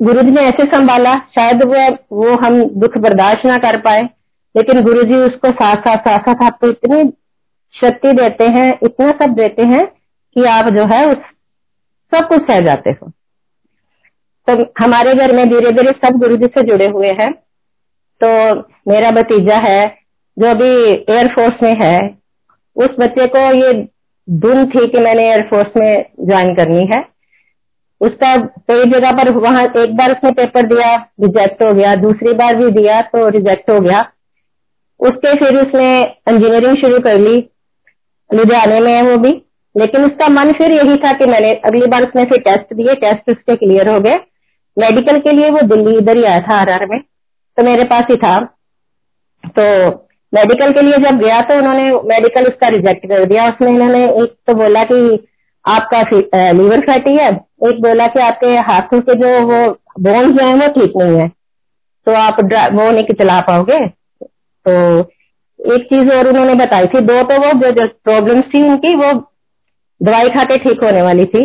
[0.00, 4.02] गुरु जी ने ऐसे संभाला, शायद वो वो हम दुख बर्दाश्त ना कर पाए,
[4.54, 7.10] लेकिन गुरु जी उसको साथ साथ साथ साथ आपको इतनी
[7.74, 11.16] शक्ति देते हैं, इतना सब देते हैं कि आप जो है उस
[12.12, 13.10] सब कुछ सह जाते हो।
[14.48, 17.32] तो हमारे घर में धीरे धीरे सब गुरु जी से जुड़े हुए हैं।
[18.20, 18.28] तो
[18.88, 19.86] मेरा भतीजा है
[20.36, 20.70] जो अभी
[21.14, 21.98] एयरफोर्स में है,
[22.76, 23.72] उस बच्चे को ये
[24.28, 27.04] धुन थी कि मैंने एयरफोर्स में ज्वाइन करनी है।
[28.00, 32.56] उसका कई जगह पर वहाँ एक बार उसने पेपर दिया रिजेक्ट हो गया, दूसरी बार
[32.56, 34.00] भी दिया तो रिजेक्ट हो गया।
[35.00, 37.38] उसके फिर उसने इंजीनियरिंग शुरू कर ली,
[38.30, 39.30] लुधियाने में है वो भी।
[39.74, 43.30] लेकिन उसका मन फिर यही था कि मैंने अगली बार उसने फिर टेस्ट दिए टेस्ट
[43.30, 44.18] उसके क्लियर हो गए।
[44.76, 48.16] मेडिकल के लिए वो दिल्ली इधर ही आया था आर में तो मेरे पास ही
[48.16, 48.38] था।
[49.58, 49.90] तो
[50.32, 54.34] मेडिकल के लिए जब गया तो उन्होंने मेडिकल उसका रिजेक्ट कर दिया। उसमें इन्होंने एक
[54.46, 55.00] तो बोला कि
[55.64, 56.00] आपका
[56.52, 57.28] लीवर फैटी है।
[57.68, 59.60] एक बोला कि आपके हाथों के जो वो
[60.00, 61.28] बोन्स जो है वो ठीक नहीं है।
[62.06, 62.40] तो आप
[62.72, 64.74] वो नहीं चला पाओगे। तो
[65.60, 69.12] एक चीज़ और उन्होंने बताई थी। दो तो वो जो जो प्रॉब्लम थी उनकी, वो
[70.00, 71.44] दवाई खा के ठीक होने वाली थी।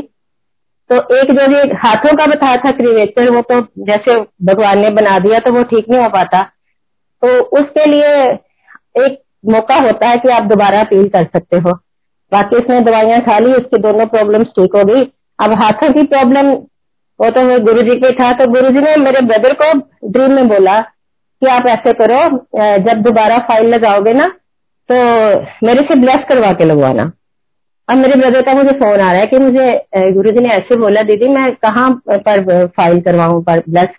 [0.90, 5.18] तो एक जो ये हाथों का बताया था क्रिवेचर वो तो जैसे भगवान ने बना
[5.20, 6.44] दिया तो वो ठीक नहीं हो पाता।
[7.24, 7.28] तो
[7.60, 8.32] उसके लिए
[8.96, 11.72] एक मौका होता है कि आप दोबारा अपील कर सकते हो।
[12.32, 15.02] बाकी उसने दवाइयाँ खा ली उसकी दोनों प्रॉब्लम ठीक हो गई।
[15.40, 16.50] अब हाथों की प्रॉब्लम
[17.20, 19.72] वो तो गुरु जी के था तो गुरु जी ने मेरे ब्रदर को
[20.10, 22.22] ड्रीम में बोला कि आप ऐसे करो
[22.82, 24.28] जब दोबारा फ़ाइल लगाओगे ना
[24.90, 24.96] तो
[25.64, 27.12] मेरे से ब्लेस करवा के लगवाना।
[27.88, 30.76] अब मेरे ब्रदर का मुझे फ़ोन आ रहा है कि मुझे गुरु जी ने ऐसे
[30.80, 33.90] बोला, दीदी, मैं कहाँ पर फ़ाइल करवाऊं पर ब्लेस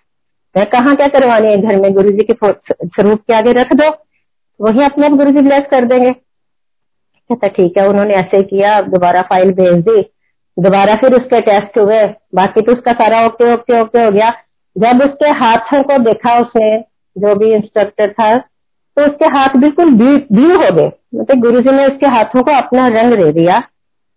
[0.55, 1.57] मैं कहाँ क्या करवानी है?
[1.59, 3.91] घर में गुरु जी के स्वरूप के आगे रख दो।
[4.63, 9.23] वही अपने आप गुरु जी ब्लेस कर देंगे। कहता ठीक है, उन्होंने ऐसे किया, दोबारा
[9.25, 10.01] फ़ाइल भेज दी,
[10.57, 12.03] दोबारा फिर उसके टेस्ट हुए,
[12.35, 14.31] बाकी तो उसका सारा ओके ओके ओके हो गया।
[14.77, 16.79] जब उसके हाथों को देखा उसने,
[17.17, 18.37] जो भी इंस्ट्रक्टर था
[18.97, 22.87] तो उसके हाथ बिल्कुल ब्लू हो गए। मतलब गुरु जी ने उसके हाथों को अपना
[22.91, 23.59] रंग दे दिया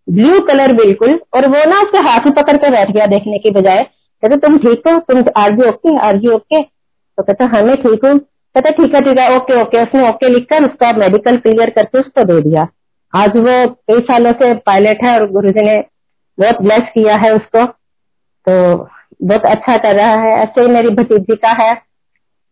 [0.07, 3.83] ब्लू कलर बिल्कुल, और वो ना उसके हाथ पकड़ कर बैठ गया देखने की बजाय,
[3.83, 4.99] कहते, तुम ठीक हो?
[5.01, 8.19] तुम आरजी ओके आरजी ओके तो कहते हाँ मैं ठीक हूँ।
[8.55, 12.23] कहते, ठीक है ठीक है, ओके ओके। उसने ओके लिखकर उसका मेडिकल क्लियर करके उसको
[12.23, 12.67] दे दिया।
[13.13, 13.55] आज वो
[13.89, 15.79] कई सालों से पायलट है और गुरु जी ने
[16.37, 18.55] बहुत ब्लेस किया है उसको। तो
[19.23, 21.73] बहुत अच्छा कर रहा है। ऐसे ही मेरी भतीजी का है।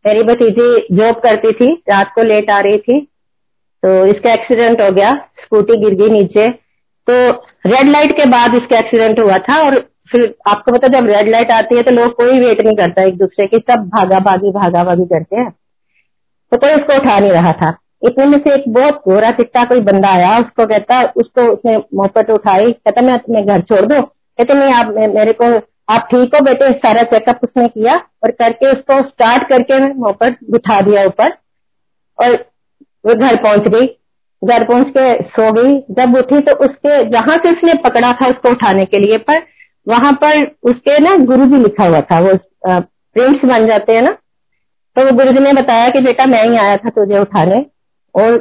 [0.05, 2.99] मेरी भतीजी जॉब करती थी, रात को लेट आ रही थी।
[3.83, 5.09] तो इसका एक्सीडेंट हो गया
[5.43, 6.49] स्कूटी गिर गई नीचे।
[7.07, 7.15] तो
[7.67, 9.79] रेड लाइट के बाद इसका एक्सीडेंट हुआ था और
[10.11, 13.17] फिर आपको पता जब रेड लाइट आती है तो लोग कोई वेट नहीं करता एक
[13.17, 15.51] दूसरे की, सब भागा भागी भागा भागी करते हैं।
[16.53, 17.75] तो कोई उसको उठा नहीं रहा था।
[18.05, 22.29] इतने में से एक बहुत गोरा चिट्टा कोई बंदा आया, उसको कहता, उसको उसने मोहब्बत
[22.29, 24.01] उठाई, कहता, मैं तुम्हें घर छोड़ दो?
[24.01, 25.47] कहते, नहीं, आप मेरे को,
[25.93, 26.69] आप ठीक हो बेटे?
[26.69, 31.31] सारा चेकअप उसने किया और करके उसको स्टार्ट करके मोहब्बत बिठा दिया ऊपर।
[32.19, 32.33] और
[33.05, 33.87] वो घर पहुँच गई।
[34.41, 38.49] घर पहुँच के सो गई। जब उठी तो उसके, जहाँ से उसने पकड़ा था उसको
[38.49, 39.41] उठाने के लिए, पर
[39.87, 42.37] वहाँ पर उसके ना गुरु जी लिखा हुआ था। वो
[42.67, 44.17] प्रिंट्स बन जाते हैं ना
[44.95, 47.65] तो गुरु जी ने बताया कि बेटा मैं ही आया था, तुझे उठाने।
[48.15, 48.37] और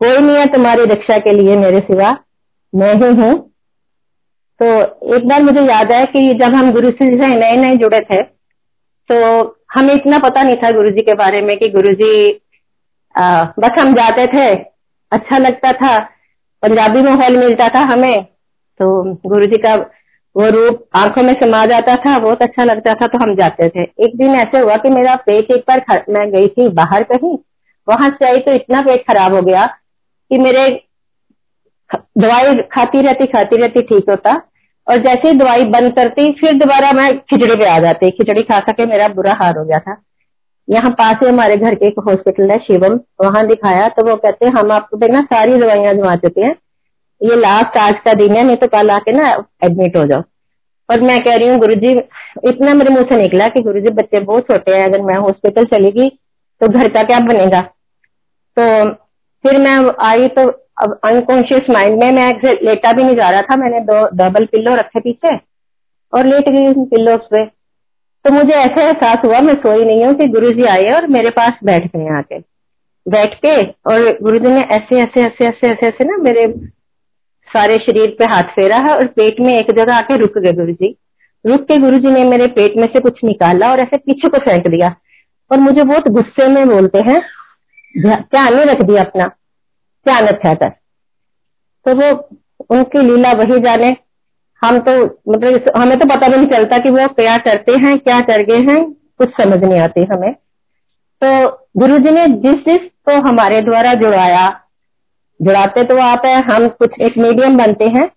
[0.00, 2.10] कोई नहीं है तुम्हारी रक्षा के लिए मेरे सिवा।
[2.72, 3.34] मैं ही हूँ।
[4.60, 4.66] तो
[5.16, 8.22] एक बार मुझे याद है कि जब हम गुरु जी से नए नए जुड़े थे
[9.10, 9.16] तो
[9.74, 12.12] हमें इतना पता नहीं था गुरु जी के बारे में कि गुरु जी
[13.14, 14.46] बस हम जाते थे।
[15.12, 15.98] अच्छा लगता था।
[16.62, 18.24] पंजाबी माहौल मिलता था हमें।
[18.80, 18.86] तो
[19.26, 19.74] गुरु जी का
[20.36, 23.82] वो रूप आँखों में समा जाता था, बहुत अच्छा लगता था तो हम जाते थे।
[23.82, 27.36] एक दिन ऐसे हुआ कि मेरा पेट एक बार मैं गई थी बाहर कहीं,
[27.88, 29.66] वहाँ से आई तो इतना पेट खराब हो गया
[30.30, 30.66] कि मेरे
[31.90, 34.34] दवाई खाती रहती खाती रहती, ठीक होता।
[34.86, 38.58] और जैसे ही दवाई बंद करती, फिर दोबारा मैं खिचड़ी पे आ जाती। खिचड़ी खा
[38.60, 39.96] खा के मेरा बुरा हाल हो गया था।
[40.68, 44.46] यहाँ पास ही हमारे घर के एक हॉस्पिटल है, शिवम। वहाँ दिखाया तो वो कहते
[44.46, 46.54] हैं, हम आपको देखना, सारी दवाइयाँ जमा चुके हैं।
[47.20, 49.28] ये लास्ट आज का दिन है, नहीं तो कल आके ना
[49.64, 50.22] एडमिट हो जाओ।
[50.88, 51.92] और मैं कह रही हूँ गुरु जी
[52.48, 55.64] इतना मेरे मुँह से निकला कि गुरु जी बच्चे बहुत छोटे हैं, अगर मैं हॉस्पिटल
[55.66, 56.08] चली गई
[56.60, 57.60] तो घर का क्या बनेगा?
[57.60, 58.92] तो
[59.44, 60.46] फिर मैं आई तो
[60.76, 64.74] अब अनकॉन्शियस माइंड में, मैं लेटा भी नहीं जा रहा था, मैंने दो डबल पिल्लो
[64.74, 65.34] रखे पीछे,
[66.12, 70.26] और लेट गई पिल्लो पे। तो मुझे ऐसे एहसास हुआ, मैं सोई नहीं हूँ कि
[70.28, 72.38] गुरु जी आए और मेरे पास बैठ गए आके।
[73.06, 76.46] बैठ के, और गुरु जी ने ऐसे ऐसे ऐसे ऐसे ऐसे ऐसे ना मेरे
[77.56, 80.72] सारे शरीर पे हाथ फेरा है और पेट में एक जगह आके रुक गए गुरु
[80.74, 80.96] जी
[81.44, 84.38] रुक के गुरु जी ने मेरे पेट में से कुछ निकाला और ऐसे पीछे को
[84.40, 84.94] फेंक दिया।
[85.50, 87.20] और मुझे बहुत गुस्से में बोलते हैं
[87.94, 89.26] ध्यान नहीं रख दिया अपना।
[90.06, 90.68] ध्यान रखा था
[91.86, 92.08] तो वो,
[92.70, 93.94] उनकी लीला वही जाने।
[94.62, 94.92] हम तो
[95.28, 98.60] मतलब हमें तो पता भी नहीं चलता कि वो क्या करते हैं, क्या कर गए
[98.64, 98.82] हैं,
[99.18, 100.32] कुछ समझ नहीं आती हमें।
[101.22, 104.48] तो गुरु जी ने जिस जिस को हमारे द्वारा जुड़ाया
[105.40, 108.08] जुड़ाते तो आप है, हम कुछ एक मीडियम बनते हैं,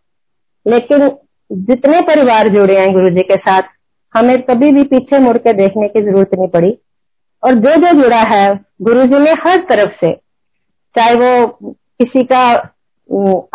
[0.65, 1.09] लेकिन
[1.51, 3.61] जितने परिवार जुड़े हैं गुरु जी के साथ,
[4.15, 6.77] हमें कभी भी पीछे मुड़ के देखने की ज़रूरत नहीं पड़ी।
[7.43, 8.47] और जो जो जुड़ा है
[8.81, 10.11] गुरु जी ने हर तरफ़ से,
[10.95, 11.47] चाहे वो
[11.99, 12.41] किसी का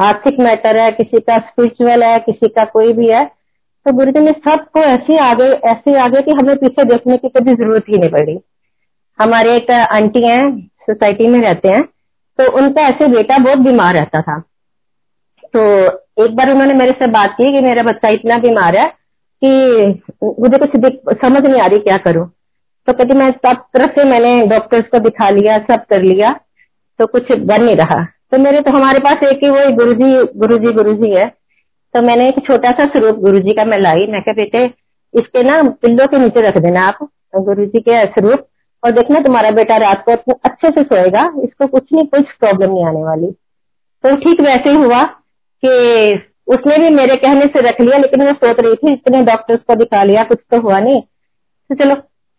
[0.03, 3.25] आर्थिक मैटर है, किसी का स्पिरिचुअल है, किसी का कोई भी है
[3.87, 7.55] तो गुरु जी ने सबको ऐसे आगे ऐसे आगे कि हमें पीछे देखने की कभी
[7.55, 8.39] ज़रूरत ही नहीं पड़ी।
[9.19, 11.83] हमारे एक आंटी हैं, सोसाइटी में रहते हैं
[12.39, 14.39] तो उनका ऐसे बेटा बहुत बीमार रहता था।
[15.55, 15.63] तो
[16.25, 18.87] एक बार उन्होंने मेरे से बात की कि मेरा बच्चा इतना बीमार है
[19.43, 19.51] कि
[20.41, 20.71] मुझे कुछ
[21.21, 22.27] समझ नहीं आ रही क्या करूँ।
[22.89, 26.29] तो कहती, मैं सब तरफ़ से मैंने डॉक्टर्स को दिखा लिया, सब कर लिया
[26.99, 30.11] तो कुछ बन नहीं रहा। तो मेरे तो हमारे पास एक ही वो गुरु जी
[30.39, 31.27] गुरु जी गुरु जी है।
[31.95, 34.65] तो मैंने एक छोटा सा स्वरूप गुरु जी का मैं लाई। मैं क्या बेटे,
[35.15, 37.09] इसके ना पिल्लों के नीचे रख देना आप
[37.39, 38.47] गुरु जी के स्वरूप।
[38.85, 42.87] और देखना तुम्हारा बेटा रात को अच्छे से सोएगा, इसको कुछ नहीं कुछ प्रॉब्लम नहीं
[42.87, 43.27] आने वाली।
[44.05, 45.03] तो ठीक वैसे ही हुआ
[45.65, 46.15] कि
[46.49, 49.75] उसने भी मेरे कहने से रख लिया, लेकिन वो सोच रही थी, इतने डॉक्टर्स को
[49.75, 51.95] दिखा लिया, कुछ तो हुआ नहीं। तो चलो,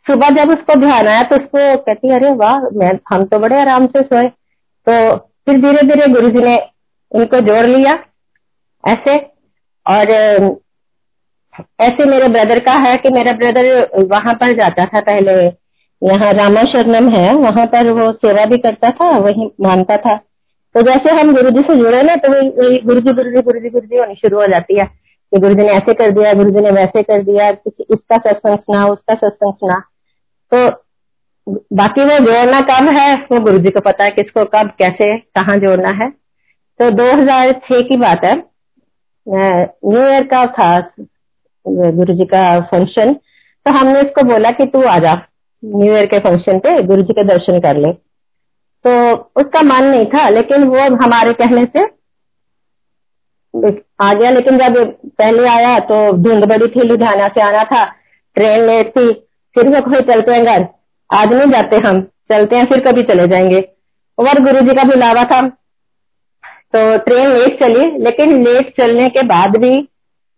[0.05, 3.85] सुबह जब उसको ध्यान आया तो उसको कहती, अरे वाह, मैं, हम तो बड़े आराम
[3.85, 4.27] से सोए।
[4.87, 6.55] तो फिर धीरे धीरे गुरु जी ने
[7.11, 7.97] इनको जोड़ लिया,
[8.83, 9.17] ऐसे।
[9.85, 10.11] और,
[11.81, 15.64] ऐसे मेरे ब्रदर का है कि मेरा ब्रदर वहाँ पर जाता था पहले
[16.03, 20.15] यहाँ रामा शरणम है, वहाँ पर वो सेवा भी करता था, वही मानता था।
[20.75, 23.59] तो जैसे हम गुरु जी से जुड़े ना तो वही गुरु जी गुरु जी गुरु
[23.59, 26.33] जी गुरु जी होनी शुरू हो जाती है। कि गुरु जी ने ऐसे कर दिया
[26.33, 29.79] गुरु जी ने वैसे कर दिया इसका सत्संग सुना, उसका सत्संग सुना।
[30.53, 30.85] तो
[31.73, 35.57] बाकी वो जोड़ना कब है, वो गुरु जी को पता है किसको कब, कैसे, कहाँ
[35.57, 36.09] जोड़ना है।
[36.79, 38.35] तो 2006 की बात है।
[39.29, 40.79] न्यू ईयर का था
[41.67, 43.13] गुरु जी का फ़ंक्शन
[43.65, 45.13] तो हमने इसको बोला कि तू आ जा।
[45.65, 47.93] न्यू ईयर के फ़ंक्शन पे गुरु जी के दर्शन कर ले।
[48.87, 51.83] तो उसका मन नहीं था, लेकिन वो हमारे कहने से
[54.01, 57.85] आ गया। लेकिन जब पहले आया तो धुंध बड़ी थी, लुधियाना से आना था।
[58.35, 59.13] ट्रेन लेट थी,
[59.55, 60.67] फिर वो कोई चलते हैं घर।
[61.13, 63.61] आज नहीं जाते हम, चलते हैं, फिर कभी चले जाएँगे।
[64.19, 65.47] और गुरु जी का बुलावा था।
[66.75, 69.81] तो ट्रेन लेट चली, लेकिन लेट चलने के बाद भी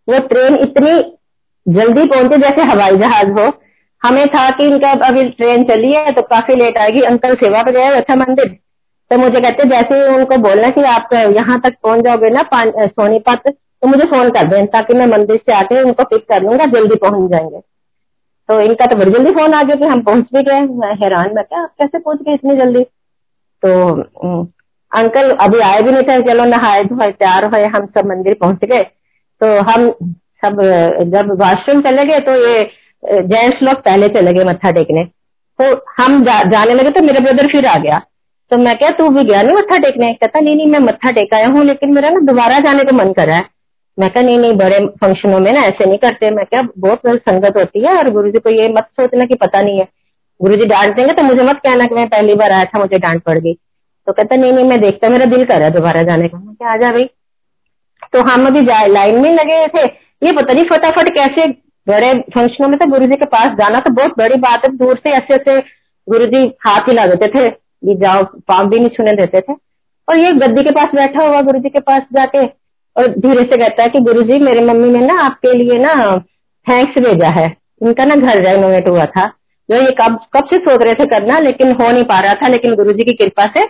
[0.09, 1.17] वो ट्रेन इतनी
[1.73, 3.53] जल्दी पहुँची जैसे हवाई जहाज़ हो
[4.01, 7.71] हमें था कि इनका अभी ट्रेन चली है तो काफ़ी लेट आएगी। अंकल सेवा पर
[7.71, 8.47] गए अच्छा मंदिर।
[9.11, 12.43] तो मुझे कहते, जैसे ही उनको बोलना कि आप यहाँ तक पहुँच जाओगे ना
[12.87, 13.43] सोनीपत
[13.83, 16.95] तो मुझे फ़ोन कर दें, ताकि मैं मंदिर से आके उनको पिक कर लूँगा, जल्दी
[16.99, 17.59] पहुँच जाएँगे।
[18.49, 21.33] तो इनका तो बड़ी जल्दी फ़ोन आ गया कि हम पहुँच भी गए। मैं हैरान,
[21.35, 22.83] मैं क्या, कैसे पहुँच गए इतनी जल्दी?
[23.63, 24.43] तो
[24.91, 28.65] अंकल अभी आए भी नहीं थे, चलो नहाए धोए, तैयार हुए, हम सब मंदिर पहुँच
[28.65, 28.83] गए।
[29.41, 29.89] तो हम
[30.45, 30.61] सब,
[31.13, 32.63] जब वॉशरूम चले गए तो ये
[33.03, 35.03] जेंट्स लोग पहले चले गए मत्था टेकने।
[35.59, 35.65] तो
[35.97, 37.99] हम जा, जाने लगे तो मेरा ब्रदर फिर आ गया।
[38.51, 40.13] तो मैं क्या तू भी गया नहीं मत्था टेकने?
[40.13, 43.27] कहता नहीं नहीं मैं मत्था टेकाया हूँ लेकिन मेरा ना दोबारा जाने का मन कर
[43.27, 43.45] रहा है।
[43.97, 47.57] मैं क्या नहीं नहीं बड़े फंक्शनों में ना ऐसे नहीं करते। मैं क्या बहुत संगत
[47.57, 49.87] होती है और गुरु जी को ये मत सोचना कि पता नहीं है।
[50.39, 52.97] गुरु जी डांट देंगे तो मुझे मत कहना कि मैं पहली बार आया था मुझे
[52.97, 56.03] डांट पड़ गई। तो कहता नहीं नहीं मैं देखता मेरा दिल कर रहा है दोबारा
[56.03, 57.09] जाने का। मैं क्या आ जा भाई।
[58.13, 59.85] तो हम अभी लाइन में लगे थे।
[60.21, 61.47] ये पता नहीं फटाफट कैसे
[61.87, 64.97] बड़े फंक्शनों में तो गुरु जी के पास जाना तो बहुत बड़ी बात है। दूर
[64.97, 65.59] से ऐसे ऐसे
[66.07, 67.49] गुरु जी हाथ हिला देते थे
[67.95, 69.53] जाओ, पाँव भी नहीं छूने देते थे।
[70.07, 72.45] और ये गद्दी के पास बैठा हुआ गुरु जी के पास जाके
[72.95, 75.93] और धीरे से कहता है कि गुरु जी मेरी मम्मी ने ना आपके लिए ना
[76.67, 77.45] थैंक्स भेजा है।
[77.81, 79.27] उनका ना घर रेनोवेट हुआ था।
[79.69, 82.47] जो ये कब कब से सोच रहे थे करना, लेकिन हो नहीं पा रहा था,
[82.47, 83.63] लेकिन गुरु जी की कृपा से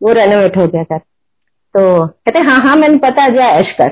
[0.00, 3.88] वो रेनोवेट हो गया सर तो कहते हाँ हाँ मैंने पता जय ऐश कर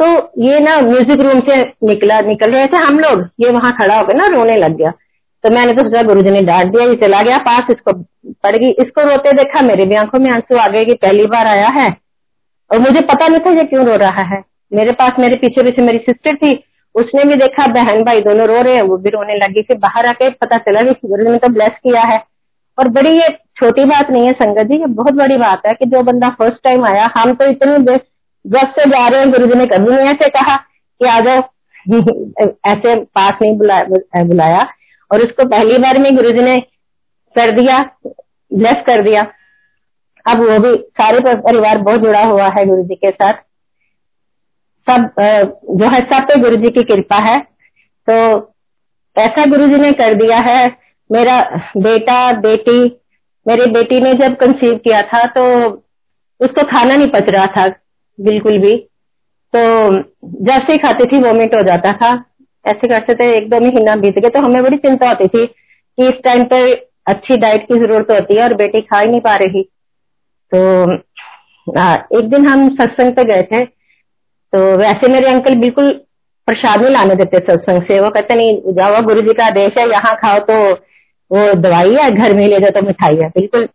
[0.00, 0.06] तो
[0.44, 4.16] ये ना म्यूज़िक रूम से निकला, निकल रहे थे हम लोग, ये वहाँ खड़ा होकर
[4.16, 4.90] ना, रोने लग गया।
[5.44, 7.92] तो मैंने तो सोचा गुरु जी ने डांट दिया, ये चला गया, पास इसको
[8.28, 11.46] पड़ गई। इसको रोते देखा, मेरे भी आँखों में आँसू आ गए कि पहली बार
[11.46, 11.96] आया है।
[12.72, 14.42] और मुझे पता नहीं था ये क्यों रो रहा है।
[14.72, 18.60] मेरे पास, मेरे पीछे पीछे मेरी सिस्टर थी। उसने भी देखा, बहन भाई दोनों रो
[18.60, 21.48] रहे हैं, वो भी रोने लगी फिर बाहर आके पता चला कि गुरु ने तो
[21.48, 22.22] ब्लेस किया है।
[22.78, 25.86] और बड़ी ये छोटी बात नहीं है, संगत जी, ये बहुत बड़ी बात है कि
[25.86, 27.78] जो बंदा फ़र्स्ट टाइम आया, हम तो इतने
[28.46, 31.42] जब से जा रहे हैं गुरु जी ने कभी नहीं ऐसे कहा कि आ जाओ।
[32.66, 34.68] ऐसे पास नहीं बुलाया बुलाया।
[35.12, 36.60] और उसको पहली बार में गुरु जी ने
[37.38, 37.78] कर दिया
[38.54, 39.20] ब्लेस कर दिया।
[40.26, 43.32] अब वो भी सारे परिवार बहुत जुड़ा हुआ है गुरु जी के साथ।
[44.90, 45.10] सब
[45.70, 47.40] जो है सब पे गुरु जी की कृपा है।
[48.10, 48.46] तो
[49.18, 50.76] ऐसा गुरु जी ने कर दिया है।
[51.12, 53.00] मेरा बेटा, बेटी,
[53.48, 55.68] मेरी बेटी ने जब कंसीव किया था तो
[56.40, 57.74] उसको खाना नहीं पच रहा था।
[58.18, 58.76] बिल्कुल भी।
[59.54, 59.62] तो
[60.44, 62.12] जैसे ही खाती थी वोमिट हो जाता था।
[62.64, 66.06] ऐसे करते थे एक दो महीना बीत गए। तो हमें बड़ी चिंता होती थी कि
[66.06, 66.62] इस टाइम पे
[67.06, 69.62] अच्छी डाइट की ज़रूरत होती है और बेटी खा ही नहीं पा रही।
[70.52, 70.96] तो
[71.66, 75.90] आ, एक दिन हम सत्संग पे गए थे। तो वैसे मेरे अंकल बिल्कुल
[76.48, 79.88] प्रसाद नहीं लाने देते सत्संग से। वो कहते नहीं जाओ गुरु जी का आदेश है
[79.90, 80.58] यहाँ खाओ तो
[81.30, 83.68] वो दवाई है घर में ले जाओ तो मिठाई है। बिल्कुल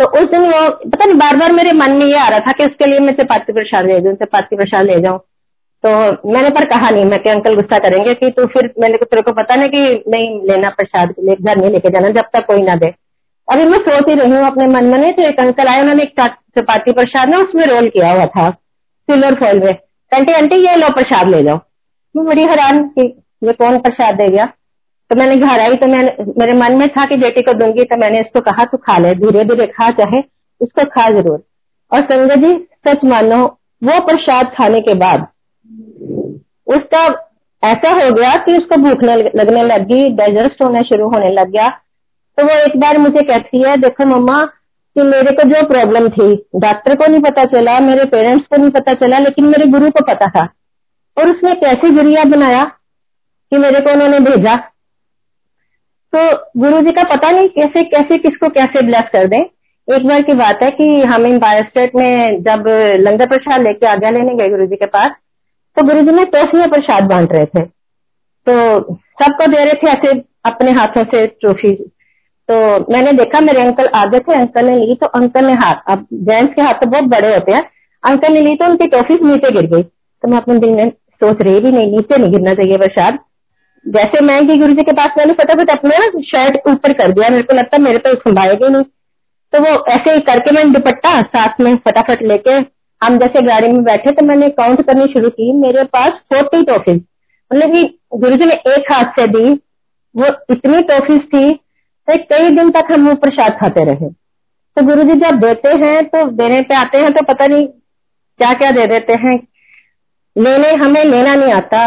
[0.00, 2.52] तो उस दिन वो, पता नहीं बार बार मेरे मन में ये आ रहा था
[2.52, 5.18] कि उसके लिए मैं चपाती प्रसाद ले जाऊँ चपाती प्रसाद ले जाऊँ।
[5.84, 5.90] तो
[6.32, 9.32] मैंने पर कहा नहीं, मैं कि अंकल गुस्सा करेंगे कि तू फिर मैंने तेरे को
[9.32, 12.92] पता नहीं कि नहीं लेना प्रसाद घर नहीं लेके जाना, जब तक कोई ना दे।
[13.48, 16.20] अभी मैं सोच ही रही हूँ अपने मन में तो एक अंकल आए, उन्होंने एक
[16.58, 19.74] चपाती प्रसाद ना, उसमें रोल किया हुआ था सिल्वर फॉल में।
[20.12, 21.60] आंटी आंटी, ये लो प्रसाद ले जाओ।
[22.14, 23.02] मैं बड़ी हैरान कि
[23.44, 24.44] ये कौन प्रसाद दे गया?
[25.10, 27.96] तो मैंने घर आई तो मैंने, मेरे मन में था कि बेटी को दूँगी तो
[27.96, 30.18] मैंने इसको कहा, तू खा ले धीरे धीरे खा, चाहे
[30.60, 31.42] इसको खा ज़रूर।
[31.92, 32.52] और संगत जी,
[32.88, 33.44] सच मानो,
[33.82, 35.26] वो प्रसाद खाने के बाद
[36.66, 37.04] उसका
[37.62, 41.68] ऐसा हो गया कि उसको भूख लगने लग डाइजेस्ट होना शुरू होने लग गया।
[42.38, 44.44] तो वो एक बार मुझे कहती है, देखो मम्मा,
[44.96, 48.70] कि मेरे को जो प्रॉब्लम थी डॉक्टर को नहीं पता चला, मेरे पेरेंट्स को नहीं
[48.70, 50.48] पता चला, लेकिन मेरे गुरु को पता था।
[51.16, 54.54] और उसने कैसे ज़रिया बनाया कि मेरे को उन्होंने भेजा।
[56.16, 56.22] तो
[56.60, 60.34] गुरु जी का पता नहीं कैसे कैसे किसको कैसे ब्लेस कर दें। एक बार की
[60.34, 62.68] बात है कि हम एम्पायर स्टेट में जब
[63.00, 65.10] लंगर प्रसाद लेके आज्ञा लेने गए गुरु जी के पास
[65.76, 68.54] तो गुरु जी ने टॉफियाँ प्रसाद बांट रहे थे। तो
[69.20, 71.74] सबको दे रहे थे ऐसे अपने हाथों से ट्रॉफी
[72.48, 72.56] तो
[72.92, 76.54] मैंने देखा, मेरे अंकल आगे थे अंकल ने ली तो अंकल ने हाथ, अब जेंट्स
[76.54, 77.62] के हाथ तो बहुत बड़े होते हैं।
[78.04, 81.42] अंकल ने ली तो उनकी टॉफी नीचे गिर गई। तो मैं अपने दिल में सोच
[81.42, 83.18] रही भी नहीं, नीचे नहीं गिरना चाहिए प्रसाद।
[83.86, 87.42] जैसे मैं गई गुरु जी के पास मैंने फटाफट अपना शर्ट ऊपर कर दिया, मेरे
[87.42, 88.84] को लगता मेरे तो संभाएगा नहीं।
[89.52, 92.54] तो वो ऐसे ही करके मैंने दुपट्टा साथ में फटाफट लेके,
[93.00, 97.00] हम जैसे गाड़ी में बैठे तो मैंने काउंट करनी शुरू की, मेरे पास फोर्टी टॉफीज
[97.50, 97.82] मतलब कि
[98.14, 99.52] गुरु जी ने एक हाथ से दी,
[100.14, 101.52] वो इतनी टॉफीज थी
[102.08, 106.04] तो कई दिन तक हम वो प्रसाद खाते रहे। तो गुरु जी जब देते हैं
[106.06, 109.36] तो देने पे आते हैं तो पता नहीं क्या क्या दे देते हैं।
[110.36, 111.86] लेने, हमें लेना नहीं आता।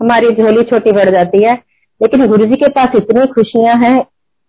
[0.00, 1.52] हमारी झोली छोटी बढ़ जाती है।
[2.00, 3.98] लेकिन गुरु जी के पास इतनी खुशियाँ हैं,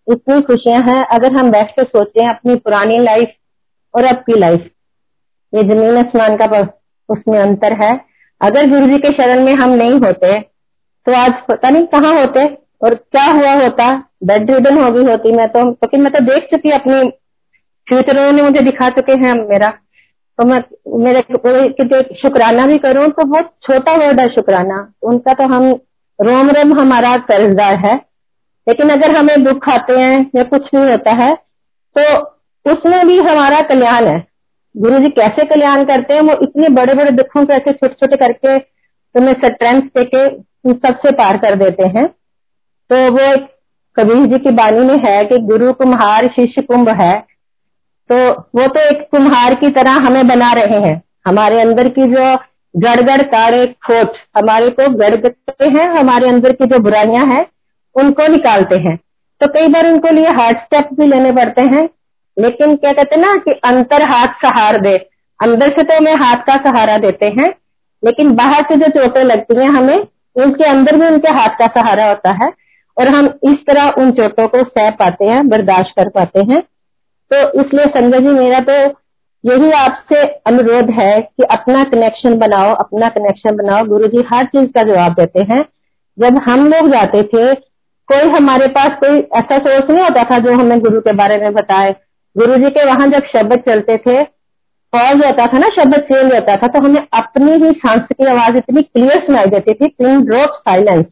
[0.06, 3.34] इतनी खुशियाँ हैं, अगर हम बैठ कर सोचे अपनी पुरानी लाइफ
[3.94, 4.70] और अब की लाइफ
[5.52, 6.60] ये ज़मीन आसमान का
[7.08, 7.92] उसमें अंतर है।
[8.40, 12.44] अगर गुरु जी के शरण में हम नहीं होते तो आज पता नहीं कहाँ होते
[12.84, 13.86] और क्या हुआ होता।
[14.24, 17.08] बेड रिडन हो गई होती मैं तो क्योंकि मैं तो देख चुकी अपनी।
[17.86, 19.72] फ्यूचर उन्होंने मुझे दिखा चुके हैं मेरा।
[20.38, 20.58] तो मैं,
[20.98, 21.20] मेरे
[22.14, 25.64] शुक्राना भी करूँ तो बहुत छोटा वर्ड है शुक्राना। उनका तो हम,
[26.18, 27.94] रोम रोम हमारा कर्जदार है।
[28.66, 31.34] लेकिन अगर हमें दुख आते हैं या कुछ नहीं होता है
[31.96, 32.02] तो
[32.66, 34.18] उसमें भी हमारा कल्याण है।
[34.74, 36.20] गुरु जी कैसे कल्याण करते हैं?
[36.20, 40.28] वो इतने बड़े बड़े दुखों को ऐसे छोटे छोटे करके तुम्हें स्ट्रेंथ देके
[40.72, 42.06] सबसे पार कर देते हैं।
[42.90, 43.26] तो वो
[43.96, 47.12] कबीर जी की बानी में है कि गुरु कुम्हार शिष्य कुंभ है।
[48.10, 48.16] तो
[48.56, 52.34] वो तो एक कुम्हार की तरह हमें बना रहे हैं। हमारे अंदर की जो
[52.76, 57.46] गड़गड़, काड़े, खोट हमारे को गड़गड़ते हैं, हमारे अंदर की जो बुराइयाँ हैं,
[57.96, 58.96] उनको निकालते हैं।
[59.40, 61.88] तो कई बार उनको लिए हार्ड स्टेप भी लेने पड़ते हैं।
[62.38, 64.96] लेकिन क्या कहते हैं ना कि अंतर हाथ सहार दे।
[65.40, 67.48] अंदर से तो हमें हाथ का सहारा देते हैं,
[68.04, 69.98] लेकिन बाहर से जो चोटें लगती हैं हमें,
[70.36, 72.52] उनके अंदर भी उनके हाथ का सहारा होता है।
[72.98, 76.62] और हम इस तरह उन चोटों को सह पाते हैं, बर्दाश्त कर पाते हैं।
[77.32, 78.74] तो इसलिए संजय जी, मेरा तो
[79.44, 84.70] यही आपसे अनुरोध है कि अपना कनेक्शन बनाओ, अपना कनेक्शन बनाओ। गुरु जी हर चीज़
[84.72, 85.64] का जवाब देते हैं।
[86.18, 87.52] जब हम लोग जाते थे,
[88.08, 91.52] कोई हमारे पास कोई ऐसा सोर्स नहीं होता था जो हमें गुरु के बारे में
[91.54, 91.92] बताए।
[92.36, 94.22] गुरु जी के वहाँ जब शब्द चलते थे
[94.92, 98.56] पॉज होता था ना, शब्द चेंज होता था तो हमें अपनी ही सांस की आवाज़
[98.56, 101.04] इतनी क्लियर सुनाई देती थी पिन ड्रॉप साइलेंस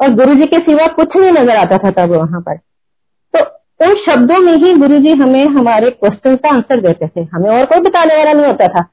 [0.00, 2.58] और गुरु जी के सिवा कुछ नहीं नज़र आता था तब वहाँ पर।
[3.80, 7.66] उन शब्दों में ही गुरु जी हमें हमारे क्वेश्चन का आंसर देते थे। हमें और
[7.66, 8.90] कोई बताने वाला नहीं होता था।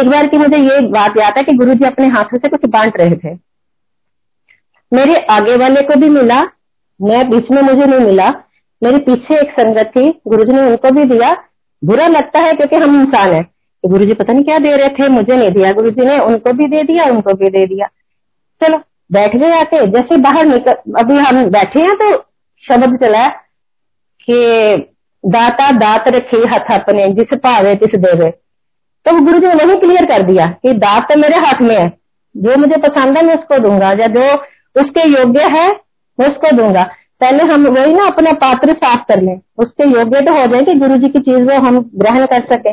[0.00, 2.60] एक बार की मुझे ये बात याद है कि गुरु जी अपने हाथों से कुछ
[2.66, 3.34] बांट रहे थे।
[4.92, 6.42] मेरे आगे वाले को भी मिला,
[7.02, 8.28] मैं बीच में मुझे नहीं मिला।
[8.82, 11.36] मेरे पीछे एक संगत थी, गुरु जी ने उनको भी दिया।
[11.84, 13.42] बुरा लगता है क्योंकि हम इंसान है।
[13.82, 16.18] कि गुरु जी पता नहीं क्या दे रहे थे, मुझे नहीं दिया। गुरु जी ने
[16.18, 17.86] उनको भी दे दिया, उनको भी दे दिया।
[18.64, 18.78] चलो
[19.12, 22.16] बैठ गए आके जैसे बाहर निकल, अभी हम बैठे हैं तो
[22.68, 23.41] शब्द चला
[24.30, 24.76] कि
[25.24, 28.30] दाता दात रखे हाथ अपने, जिस भावे तिस देवे।
[29.06, 31.92] तो गुरु जी ने वही क्लियर कर दिया कि दात तो मेरे हाथ में है।
[32.36, 34.32] जो मुझे पसंद है मैं उसको दूँगा, या जो
[34.80, 35.68] उसके योग्य है,
[36.20, 36.82] मैं उसको दूँगा।
[37.20, 40.78] पहले हम वही ना अपना पात्र साफ़ कर लें। उसके योग्य तो हो जाए कि
[40.78, 42.72] गुरु जी की चीज़ वो हम ग्रहण कर सके।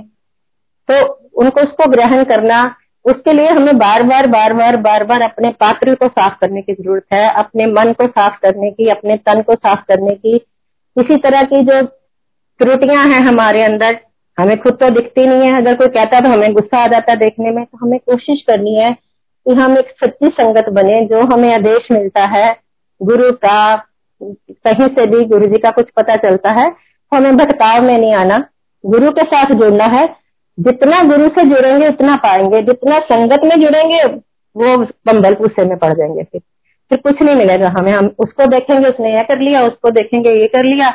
[0.89, 2.75] तो उनको उसको ग्रहण करना,
[3.05, 6.73] उसके लिए हमें बार बार बार बार बार बार अपने पात्र को साफ़ करने की
[6.73, 10.41] ज़रूरत है, अपने मन को साफ़ करने की, अपने तन को साफ़ करने की
[11.01, 11.81] इसी तरह की जो
[12.59, 13.99] त्रुटियाँ हैं हमारे अंदर,
[14.39, 17.11] हमें खुद तो दिखती नहीं है। अगर कोई कहता है तो हमें गुस्सा आ जाता
[17.11, 18.93] है देखने में तो हमें कोशिश करनी है
[19.45, 22.55] कि हम एक सच्ची संगत बने जो हमें आदेश मिलता है।
[23.01, 23.75] गुरु का,
[24.23, 28.15] कहीं से भी गुरु जी का कुछ पता चलता है तो हमें भटकाव में नहीं
[28.15, 28.45] आना।
[28.85, 30.15] गुरु के साथ जुड़ना है।
[30.59, 34.03] जितना गुरु से जुड़ेंगे, उतना पाएँगे। जितना संगत में जुड़ेंगे,
[34.57, 36.41] वो बम्बल पूसे में पड़ जाएँगे फिर।
[36.91, 40.47] फिर कुछ नहीं मिलेगा हमें। हम उसको देखेंगे, उसने यह कर लिया, उसको देखेंगे, ये
[40.47, 40.87] कर लिया।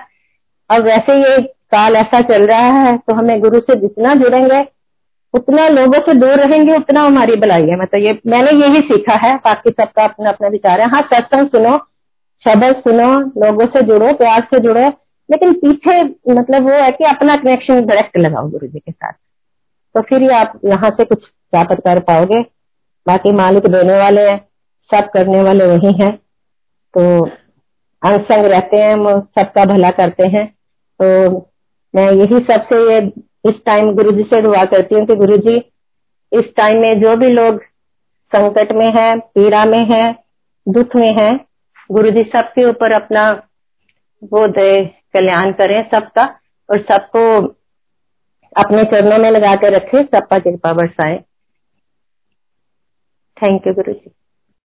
[0.71, 1.37] अब वैसे ये
[1.73, 4.61] काल ऐसा चल रहा है तो हमें गुरु से जितना जुड़ेंगे,
[5.35, 9.35] उतना लोगों से दूर रहेंगे, उतना हमारी भलाई है। मतलब ये, मैंने यही सीखा है,
[9.37, 11.77] बाकी सबका अपना अपना विचार है। हाँ सत्संग सुनो,
[12.45, 13.09] शब्द सुनो,
[13.41, 14.89] लोगों से जुड़ो, प्यार से जुड़ो,
[15.29, 19.13] लेकिन पीछे मतलब वो है कि अपना कनेक्शन डायरेक्ट लगाओ गुरु जी के साथ।
[19.95, 22.41] तो फिर ही आप यहाँ से कुछ प्राप्त कर पाओगे?
[23.07, 24.41] बाकी मालिक देने वाले हैं।
[24.91, 26.13] सब करने वाले वही हैं।
[26.95, 27.27] तो
[28.03, 30.47] अंग संग रहते हैं, हम सबका भला करते हैं।
[31.01, 31.39] तो
[31.95, 32.99] मैं यही सबसे ये
[33.49, 35.57] इस टाइम गुरु जी से दुआ करती हूँ कि गुरु जी
[36.33, 37.61] इस टाइम में जो भी लोग
[38.33, 40.13] संकट में है, पीड़ा में है,
[40.67, 41.35] दुख में है
[41.91, 43.29] गुरु जी सबके ऊपर अपना
[44.23, 46.25] वो दे, कल्याण करें सबका
[46.69, 47.25] और सबको
[48.57, 51.19] अपने चरणों में लगा के रखे, सबका कृपा बरसाए।
[53.37, 54.11] Thank you Guru ji